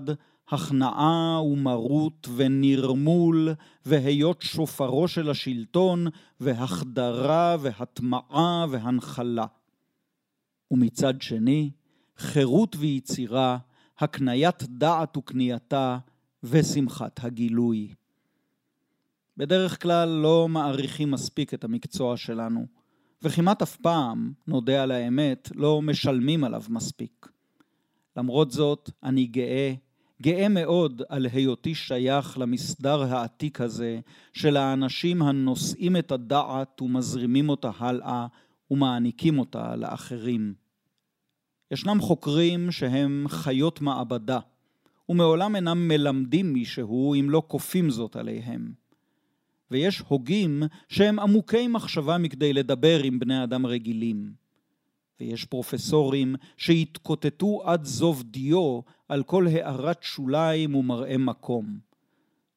הכנעה 0.49 1.41
ומרות 1.43 2.27
ונרמול 2.35 3.49
והיות 3.85 4.41
שופרו 4.41 5.07
של 5.07 5.29
השלטון 5.29 6.07
והחדרה 6.39 7.55
והטמעה 7.59 8.65
והנחלה. 8.69 9.45
ומצד 10.71 11.21
שני, 11.21 11.71
חירות 12.17 12.75
ויצירה, 12.79 13.57
הקניית 13.99 14.63
דעת 14.63 15.17
וקנייתה 15.17 15.97
ושמחת 16.43 17.23
הגילוי. 17.23 17.93
בדרך 19.37 19.81
כלל 19.81 20.09
לא 20.09 20.47
מעריכים 20.49 21.11
מספיק 21.11 21.53
את 21.53 21.63
המקצוע 21.63 22.17
שלנו, 22.17 22.65
וכמעט 23.21 23.61
אף 23.61 23.75
פעם, 23.75 24.33
נודה 24.47 24.83
על 24.83 24.91
האמת, 24.91 25.51
לא 25.55 25.81
משלמים 25.81 26.43
עליו 26.43 26.63
מספיק. 26.69 27.27
למרות 28.17 28.51
זאת, 28.51 28.89
אני 29.03 29.25
גאה 29.25 29.73
גאה 30.21 30.49
מאוד 30.49 31.01
על 31.09 31.25
היותי 31.33 31.75
שייך 31.75 32.37
למסדר 32.37 33.03
העתיק 33.03 33.61
הזה 33.61 33.99
של 34.33 34.57
האנשים 34.57 35.21
הנושאים 35.21 35.97
את 35.97 36.11
הדעת 36.11 36.81
ומזרימים 36.81 37.49
אותה 37.49 37.71
הלאה 37.77 38.27
ומעניקים 38.71 39.39
אותה 39.39 39.75
לאחרים. 39.75 40.53
ישנם 41.71 42.01
חוקרים 42.01 42.71
שהם 42.71 43.25
חיות 43.29 43.81
מעבדה, 43.81 44.39
ומעולם 45.09 45.55
אינם 45.55 45.87
מלמדים 45.87 46.53
מישהו 46.53 47.15
אם 47.15 47.29
לא 47.29 47.43
כופים 47.47 47.89
זאת 47.89 48.15
עליהם. 48.15 48.71
ויש 49.71 50.03
הוגים 50.07 50.63
שהם 50.89 51.19
עמוקי 51.19 51.67
מחשבה 51.67 52.17
מכדי 52.17 52.53
לדבר 52.53 53.03
עם 53.03 53.19
בני 53.19 53.43
אדם 53.43 53.65
רגילים. 53.65 54.31
ויש 55.19 55.45
פרופסורים 55.45 56.35
שהתקוטטו 56.57 57.61
עד 57.65 57.83
זוב 57.83 58.23
דיו 58.23 58.79
על 59.09 59.23
כל 59.23 59.47
הארת 59.47 60.03
שוליים 60.03 60.75
ומראה 60.75 61.17
מקום. 61.17 61.79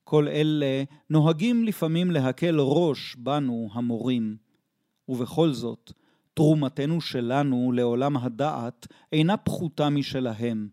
כל 0.04 0.28
אלה 0.28 0.84
נוהגים 1.10 1.64
לפעמים 1.64 2.10
להקל 2.10 2.56
ראש 2.60 3.16
בנו 3.16 3.68
המורים. 3.72 4.36
ובכל 5.08 5.52
זאת, 5.52 5.92
תרומתנו 6.34 7.00
שלנו 7.00 7.72
לעולם 7.72 8.16
הדעת 8.16 8.86
אינה 9.12 9.36
פחותה 9.36 9.90
משלהם. 9.90 10.68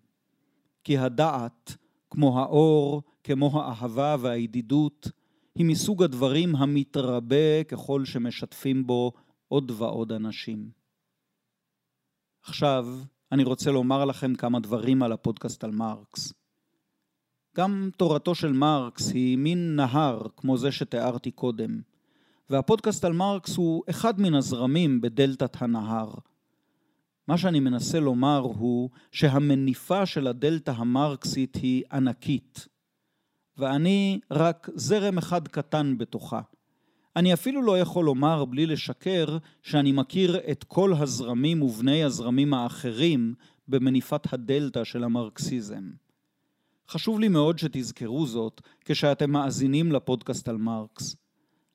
כי 0.83 0.97
הדעת, 0.97 1.75
כמו 2.09 2.39
האור, 2.39 3.03
כמו 3.23 3.61
האהבה 3.61 4.15
והידידות, 4.19 5.11
היא 5.55 5.65
מסוג 5.65 6.03
הדברים 6.03 6.55
המתרבה 6.55 7.63
ככל 7.63 8.05
שמשתפים 8.05 8.87
בו 8.87 9.11
עוד 9.47 9.71
ועוד 9.71 10.11
אנשים. 10.11 10.69
עכשיו 12.43 12.87
אני 13.31 13.43
רוצה 13.43 13.71
לומר 13.71 14.05
לכם 14.05 14.35
כמה 14.35 14.59
דברים 14.59 15.03
על 15.03 15.11
הפודקאסט 15.11 15.63
על 15.63 15.71
מרקס. 15.71 16.33
גם 17.57 17.89
תורתו 17.97 18.35
של 18.35 18.53
מרקס 18.53 19.11
היא 19.11 19.37
מין 19.37 19.75
נהר 19.75 20.21
כמו 20.37 20.57
זה 20.57 20.71
שתיארתי 20.71 21.31
קודם, 21.31 21.81
והפודקאסט 22.49 23.05
על 23.05 23.13
מרקס 23.13 23.57
הוא 23.57 23.83
אחד 23.89 24.21
מן 24.21 24.33
הזרמים 24.33 25.01
בדלתת 25.01 25.61
הנהר. 25.61 26.13
מה 27.27 27.37
שאני 27.37 27.59
מנסה 27.59 27.99
לומר 27.99 28.37
הוא 28.37 28.89
שהמניפה 29.11 30.05
של 30.05 30.27
הדלתא 30.27 30.71
המרקסית 30.71 31.55
היא 31.55 31.83
ענקית, 31.91 32.67
ואני 33.57 34.19
רק 34.31 34.69
זרם 34.75 35.17
אחד 35.17 35.47
קטן 35.47 35.97
בתוכה. 35.97 36.41
אני 37.17 37.33
אפילו 37.33 37.61
לא 37.61 37.79
יכול 37.79 38.05
לומר 38.05 38.45
בלי 38.45 38.65
לשקר 38.65 39.37
שאני 39.63 39.91
מכיר 39.91 40.37
את 40.51 40.63
כל 40.63 40.93
הזרמים 40.93 41.61
ובני 41.61 42.03
הזרמים 42.03 42.53
האחרים 42.53 43.33
במניפת 43.67 44.33
הדלתא 44.33 44.83
של 44.83 45.03
המרקסיזם. 45.03 45.83
חשוב 46.89 47.19
לי 47.19 47.27
מאוד 47.27 47.59
שתזכרו 47.59 48.27
זאת 48.27 48.61
כשאתם 48.85 49.31
מאזינים 49.31 49.91
לפודקאסט 49.91 50.49
על 50.49 50.57
מרקס. 50.57 51.15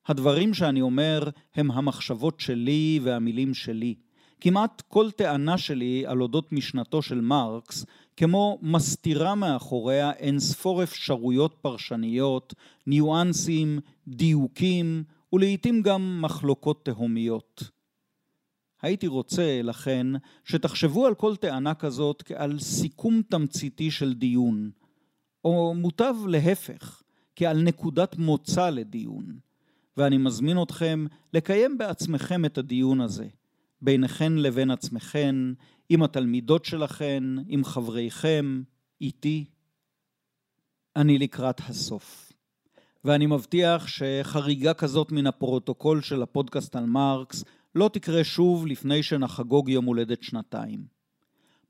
הדברים 0.07 0.55
שאני 0.55 0.81
אומר 0.81 1.29
הם 1.55 1.71
המחשבות 1.71 2.41
שלי 2.41 3.01
והמילים 3.03 3.55
שלי. 3.55 3.95
כמעט 4.41 4.83
כל 4.89 5.11
טענה 5.11 5.59
שלי 5.59 6.07
על 6.07 6.23
אודות 6.23 6.53
משנתו 6.53 7.03
של 7.03 7.21
מרקס, 7.21 7.87
כמו 8.17 8.59
מסתירה 8.63 9.35
מאחוריה 9.35 10.13
אין 10.13 10.39
ספור 10.39 10.83
אפשרויות 10.83 11.55
פרשניות, 11.61 12.55
ניואנסים, 12.87 13.79
דיוקים 14.09 15.05
ולעיתים 15.33 15.83
גם 15.83 16.23
מחלוקות 16.23 16.85
תהומיות. 16.85 17.71
הייתי 18.83 19.07
רוצה, 19.07 19.61
לכן, 19.63 20.07
שתחשבו 20.45 21.07
על 21.07 21.15
כל 21.15 21.37
טענה 21.37 21.75
כזאת 21.75 22.23
כעל 22.23 22.59
סיכום 22.59 23.23
תמציתי 23.31 23.91
של 23.91 24.15
דיון, 24.15 24.71
או 25.45 25.75
מוטב 25.75 26.15
להפך, 26.29 27.03
כעל 27.37 27.63
נקודת 27.63 28.17
מוצא 28.17 28.71
לדיון, 28.71 29.39
ואני 29.97 30.19
מזמין 30.19 30.63
אתכם 30.63 31.07
לקיים 31.33 31.79
בעצמכם 31.79 32.45
את 32.45 32.59
הדיון 32.59 33.01
הזה, 33.01 33.29
ביניכן 33.81 34.33
לבין 34.33 34.71
עצמכן, 34.71 35.35
עם 35.89 36.03
התלמידות 36.03 36.65
שלכן, 36.65 37.25
עם 37.47 37.65
חבריכם, 37.65 38.63
איתי. 39.01 39.45
אני 40.97 41.19
לקראת 41.19 41.61
הסוף. 41.61 42.32
ואני 43.05 43.27
מבטיח 43.27 43.87
שחריגה 43.87 44.75
כזאת 44.75 45.13
מן 45.13 45.27
הפרוטוקול 45.27 46.03
של 46.03 46.23
הפודקאסט 46.23 46.77
על 46.77 46.87
מרקס 46.87 47.45
לא 47.75 47.91
תקרה 47.93 48.25
שוב 48.25 48.67
לפני 48.67 49.03
שנחגוג 49.03 49.69
יום 49.69 49.85
הולדת 49.85 50.23
שנתיים. 50.23 50.85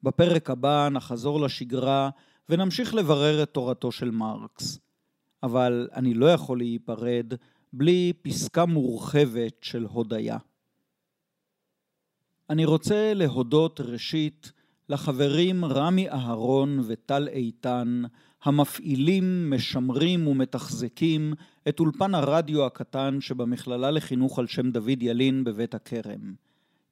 בפרק 0.03 0.51
הבא 0.51 0.89
נחזור 0.89 1.41
לשגרה 1.41 2.11
ונמשיך 2.49 2.95
לברר 2.95 3.43
את 3.43 3.51
תורתו 3.51 3.93
של 3.93 4.11
מרקס. 4.11 4.79
אבל 5.43 5.89
אני 5.95 6.15
לא 6.15 6.27
יכול 6.27 6.59
להיפרד 6.59 7.35
בלי 7.73 8.13
פסקה 8.23 8.67
מורחבת 8.67 9.57
של 9.63 9.85
הודיה. 9.85 10.39
אני 12.51 12.65
רוצה 12.65 13.15
להודות 13.15 13.81
ראשית 13.81 14.53
לחברים 14.93 15.65
רמי 15.65 16.09
אהרון 16.11 16.81
וטל 16.87 17.29
איתן, 17.29 18.03
המפעילים, 18.43 19.51
משמרים 19.51 20.27
ומתחזקים 20.27 21.35
את 21.69 21.81
אולפן 21.81 22.15
הרדיו 22.15 22.67
הקטן 22.67 23.21
שבמכללה 23.21 23.91
לחינוך 23.91 24.39
על 24.39 24.47
שם 24.47 24.71
דוד 24.71 25.03
ילין 25.03 25.45
בבית 25.45 25.75
הכרם. 25.75 26.35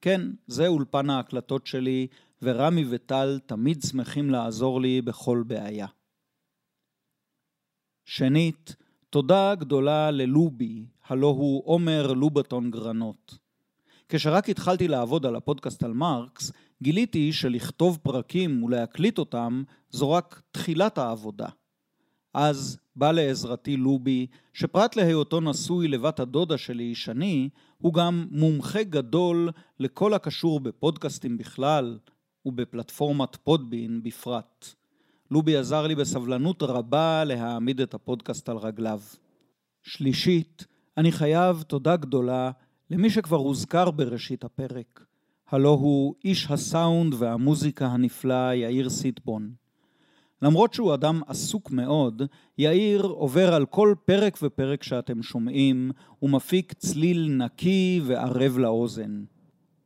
כן, 0.00 0.20
זה 0.46 0.66
אולפן 0.66 1.10
ההקלטות 1.10 1.66
שלי, 1.66 2.06
ורמי 2.42 2.84
וטל 2.90 3.38
תמיד 3.46 3.82
שמחים 3.82 4.30
לעזור 4.30 4.80
לי 4.80 5.02
בכל 5.02 5.42
בעיה. 5.46 5.86
שנית, 8.04 8.76
תודה 9.10 9.54
גדולה 9.54 10.10
ללובי, 10.10 10.86
הלא 11.06 11.26
הוא 11.26 11.62
עומר 11.64 12.12
לובטון 12.12 12.70
גרנות. 12.70 13.38
כשרק 14.08 14.48
התחלתי 14.48 14.88
לעבוד 14.88 15.26
על 15.26 15.36
הפודקאסט 15.36 15.82
על 15.82 15.92
מרקס, 15.92 16.52
גיליתי 16.82 17.32
שלכתוב 17.32 17.98
פרקים 18.02 18.62
ולהקליט 18.62 19.18
אותם 19.18 19.62
זו 19.90 20.10
רק 20.10 20.42
תחילת 20.50 20.98
העבודה. 20.98 21.48
אז 22.34 22.78
בא 22.96 23.12
לעזרתי 23.12 23.76
לובי, 23.76 24.26
שפרט 24.52 24.96
להיותו 24.96 25.40
נשוי 25.40 25.88
לבת 25.88 26.20
הדודה 26.20 26.58
שלי, 26.58 26.94
שני, 26.94 27.48
הוא 27.78 27.94
גם 27.94 28.26
מומחה 28.30 28.82
גדול 28.82 29.50
לכל 29.78 30.14
הקשור 30.14 30.60
בפודקאסטים 30.60 31.38
בכלל 31.38 31.98
ובפלטפורמת 32.46 33.36
פודבין 33.36 34.02
בפרט. 34.02 34.74
לובי 35.30 35.56
עזר 35.56 35.86
לי 35.86 35.94
בסבלנות 35.94 36.62
רבה 36.62 37.24
להעמיד 37.24 37.80
את 37.80 37.94
הפודקאסט 37.94 38.48
על 38.48 38.56
רגליו. 38.56 39.00
שלישית, 39.82 40.66
אני 40.96 41.12
חייב 41.12 41.62
תודה 41.62 41.96
גדולה 41.96 42.50
למי 42.90 43.10
שכבר 43.10 43.36
הוזכר 43.36 43.90
בראשית 43.90 44.44
הפרק, 44.44 45.04
הלא 45.50 45.68
הוא 45.80 46.14
איש 46.24 46.50
הסאונד 46.50 47.14
והמוזיקה 47.18 47.86
הנפלא 47.86 48.54
יאיר 48.54 48.90
סיטבון. 48.90 49.50
למרות 50.42 50.74
שהוא 50.74 50.94
אדם 50.94 51.20
עסוק 51.26 51.70
מאוד, 51.70 52.22
יאיר 52.58 53.02
עובר 53.02 53.54
על 53.54 53.66
כל 53.66 53.94
פרק 54.04 54.38
ופרק 54.42 54.82
שאתם 54.82 55.22
שומעים, 55.22 55.90
ומפיק 56.22 56.72
צליל 56.72 57.28
נקי 57.28 58.00
וערב 58.04 58.58
לאוזן. 58.58 59.24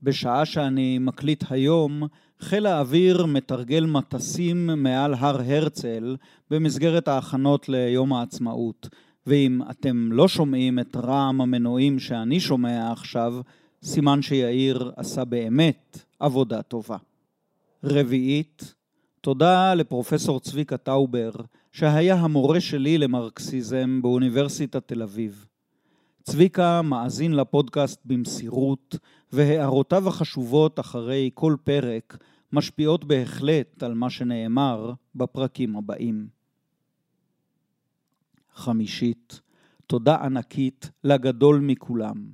בשעה 0.02 0.44
שאני 0.44 0.98
מקליט 0.98 1.44
היום, 1.50 2.02
חיל 2.40 2.66
האוויר 2.66 3.26
מתרגל 3.26 3.86
מטסים 3.86 4.66
מעל 4.66 5.14
הר 5.14 5.40
הרצל 5.46 6.16
במסגרת 6.50 7.08
ההכנות 7.08 7.68
ליום 7.68 8.12
העצמאות, 8.12 8.88
ואם 9.26 9.60
אתם 9.70 10.12
לא 10.12 10.28
שומעים 10.28 10.78
את 10.78 10.96
רעם 10.96 11.40
המנועים 11.40 11.98
שאני 11.98 12.40
שומע 12.40 12.92
עכשיו, 12.92 13.34
סימן 13.84 14.22
שיאיר 14.22 14.92
עשה 14.96 15.24
באמת 15.24 16.04
עבודה 16.18 16.62
טובה. 16.62 16.96
רביעית, 17.84 18.74
תודה 19.20 19.74
לפרופסור 19.74 20.40
צביקה 20.40 20.76
טאובר, 20.76 21.30
שהיה 21.72 22.14
המורה 22.14 22.60
שלי 22.60 22.98
למרקסיזם 22.98 24.02
באוניברסיטת 24.02 24.88
תל 24.88 25.02
אביב. 25.02 25.46
צביקה 26.22 26.82
מאזין 26.82 27.32
לפודקאסט 27.32 28.00
במסירות, 28.04 28.96
והערותיו 29.32 30.08
החשובות 30.08 30.80
אחרי 30.80 31.30
כל 31.34 31.56
פרק 31.64 32.18
משפיעות 32.52 33.04
בהחלט 33.04 33.82
על 33.82 33.94
מה 33.94 34.10
שנאמר 34.10 34.92
בפרקים 35.14 35.76
הבאים. 35.76 36.26
חמישית, 38.54 39.40
תודה 39.86 40.16
ענקית 40.16 40.90
לגדול 41.04 41.60
מכולם, 41.60 42.24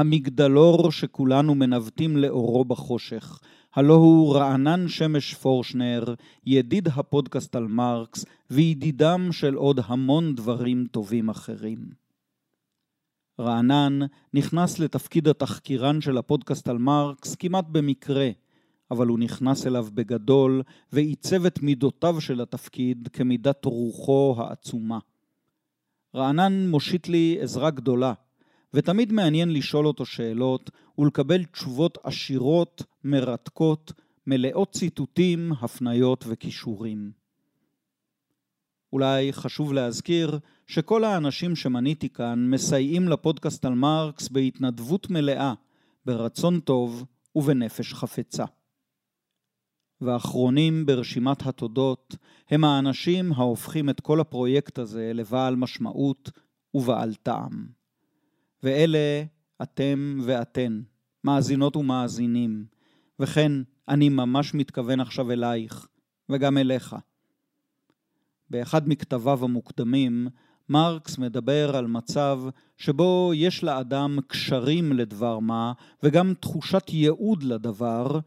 המגדלור 0.00 0.92
שכולנו 0.92 1.54
מנווטים 1.54 2.16
לאורו 2.16 2.64
בחושך, 2.64 3.40
הלא 3.74 3.94
הוא 3.94 4.34
רענן 4.34 4.88
שמש 4.88 5.34
פורשנר, 5.34 6.14
ידיד 6.46 6.88
הפודקאסט 6.88 7.56
על 7.56 7.66
מרקס, 7.66 8.24
וידידם 8.50 9.28
של 9.32 9.54
עוד 9.54 9.80
המון 9.84 10.34
דברים 10.34 10.86
טובים 10.90 11.28
אחרים. 11.28 11.78
רענן 13.40 13.98
נכנס 14.34 14.78
לתפקיד 14.78 15.28
התחקירן 15.28 16.00
של 16.00 16.18
הפודקאסט 16.18 16.68
על 16.68 16.78
מרקס 16.78 17.34
כמעט 17.34 17.64
במקרה, 17.68 18.30
אבל 18.90 19.06
הוא 19.06 19.18
נכנס 19.18 19.66
אליו 19.66 19.86
בגדול 19.94 20.62
ועיצב 20.92 21.46
את 21.46 21.62
מידותיו 21.62 22.20
של 22.20 22.40
התפקיד 22.40 23.08
כמידת 23.12 23.64
רוחו 23.64 24.34
העצומה. 24.38 24.98
רענן 26.14 26.68
מושיט 26.68 27.08
לי 27.08 27.38
עזרה 27.40 27.70
גדולה, 27.70 28.12
ותמיד 28.74 29.12
מעניין 29.12 29.52
לשאול 29.52 29.86
אותו 29.86 30.06
שאלות 30.06 30.70
ולקבל 30.98 31.44
תשובות 31.44 31.98
עשירות, 32.02 32.82
מרתקות, 33.04 33.92
מלאות 34.26 34.72
ציטוטים, 34.72 35.52
הפניות 35.60 36.24
וכישורים. 36.28 37.10
אולי 38.92 39.32
חשוב 39.32 39.72
להזכיר 39.72 40.38
שכל 40.66 41.04
האנשים 41.04 41.56
שמניתי 41.56 42.08
כאן 42.08 42.50
מסייעים 42.50 43.08
לפודקאסט 43.08 43.64
על 43.64 43.74
מרקס 43.74 44.28
בהתנדבות 44.28 45.10
מלאה, 45.10 45.54
ברצון 46.06 46.60
טוב 46.60 47.04
ובנפש 47.36 47.94
חפצה. 47.94 48.44
והאחרונים 50.00 50.86
ברשימת 50.86 51.46
התודות 51.46 52.16
הם 52.50 52.64
האנשים 52.64 53.32
ההופכים 53.32 53.90
את 53.90 54.00
כל 54.00 54.20
הפרויקט 54.20 54.78
הזה 54.78 55.10
לבעל 55.14 55.56
משמעות 55.56 56.30
ובעל 56.74 57.14
טעם. 57.14 57.79
ואלה 58.62 59.24
אתם 59.62 60.18
ואתן, 60.22 60.80
מאזינות 61.24 61.76
ומאזינים, 61.76 62.64
וכן 63.18 63.52
אני 63.88 64.08
ממש 64.08 64.54
מתכוון 64.54 65.00
עכשיו 65.00 65.32
אלייך, 65.32 65.86
וגם 66.28 66.58
אליך. 66.58 66.96
באחד 68.50 68.88
מכתביו 68.88 69.44
המוקדמים, 69.44 70.28
מרקס 70.68 71.18
מדבר 71.18 71.76
על 71.76 71.86
מצב 71.86 72.42
שבו 72.76 73.32
יש 73.34 73.64
לאדם 73.64 74.18
קשרים 74.26 74.92
לדבר 74.92 75.38
מה, 75.38 75.72
וגם 76.02 76.34
תחושת 76.40 76.84
ייעוד 76.88 77.42
לדבר, 77.42 78.18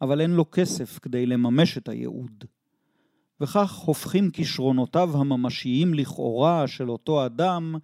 אבל 0.00 0.20
אין 0.20 0.30
לו 0.30 0.50
כסף 0.50 0.98
כדי 0.98 1.26
לממש 1.26 1.78
את 1.78 1.88
הייעוד. 1.88 2.44
וכך 3.40 3.72
הופכים 3.72 4.30
כישרונותיו 4.30 5.10
הממשיים 5.14 5.94
לכאורה 5.94 6.66
של 6.66 6.90
אותו 6.90 7.26
אדם 7.26 7.74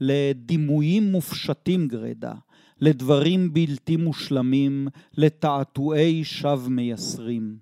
לדימויים 0.00 1.12
מופשטים 1.12 1.88
גרידא, 1.88 2.32
לדברים 2.80 3.52
בלתי 3.52 3.96
מושלמים, 3.96 4.88
לתעתועי 5.16 6.24
שווא 6.24 6.68
מייסרים. 6.68 7.56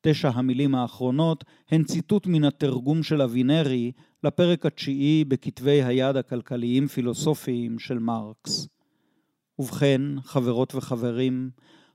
תשע 0.00 0.28
המילים 0.28 0.74
האחרונות 0.74 1.44
הן 1.70 1.84
ציטוט 1.84 2.26
מן 2.26 2.44
התרגום 2.44 3.02
של 3.02 3.22
אבינרי 3.22 3.92
לפרק 4.24 4.66
התשיעי 4.66 5.24
בכתבי 5.24 5.82
היד 5.82 6.16
הכלכליים 6.16 6.86
פילוסופיים 6.86 7.78
של 7.78 7.98
מרקס. 7.98 8.68
ובכן, 9.58 10.00
חברות 10.20 10.74
וחברים, 10.74 11.50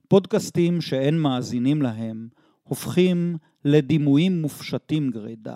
פודקאסטים 0.08 0.82
שאין 0.82 1.20
מאזינים 1.20 1.82
להם 1.82 2.28
הופכים 2.64 3.38
לדימויים 3.66 4.42
מופשטים 4.42 5.10
גרידא, 5.10 5.56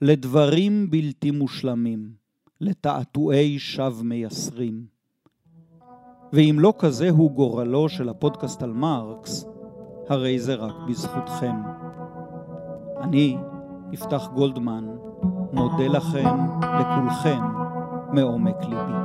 לדברים 0.00 0.90
בלתי 0.90 1.30
מושלמים, 1.30 2.21
לתעתועי 2.62 3.58
שווא 3.58 4.02
מייסרים. 4.02 4.84
ואם 6.32 6.56
לא 6.58 6.74
כזה 6.78 7.10
הוא 7.10 7.30
גורלו 7.30 7.88
של 7.88 8.08
הפודקאסט 8.08 8.62
על 8.62 8.72
מרקס, 8.72 9.44
הרי 10.08 10.38
זה 10.38 10.54
רק 10.54 10.74
בזכותכם. 10.88 11.54
אני, 13.00 13.36
יפתח 13.92 14.28
גולדמן, 14.34 14.84
מודה 15.52 15.86
לכם, 15.86 16.28
לכולכם, 16.60 17.40
מעומק 18.12 18.64
ליבי. 18.64 19.01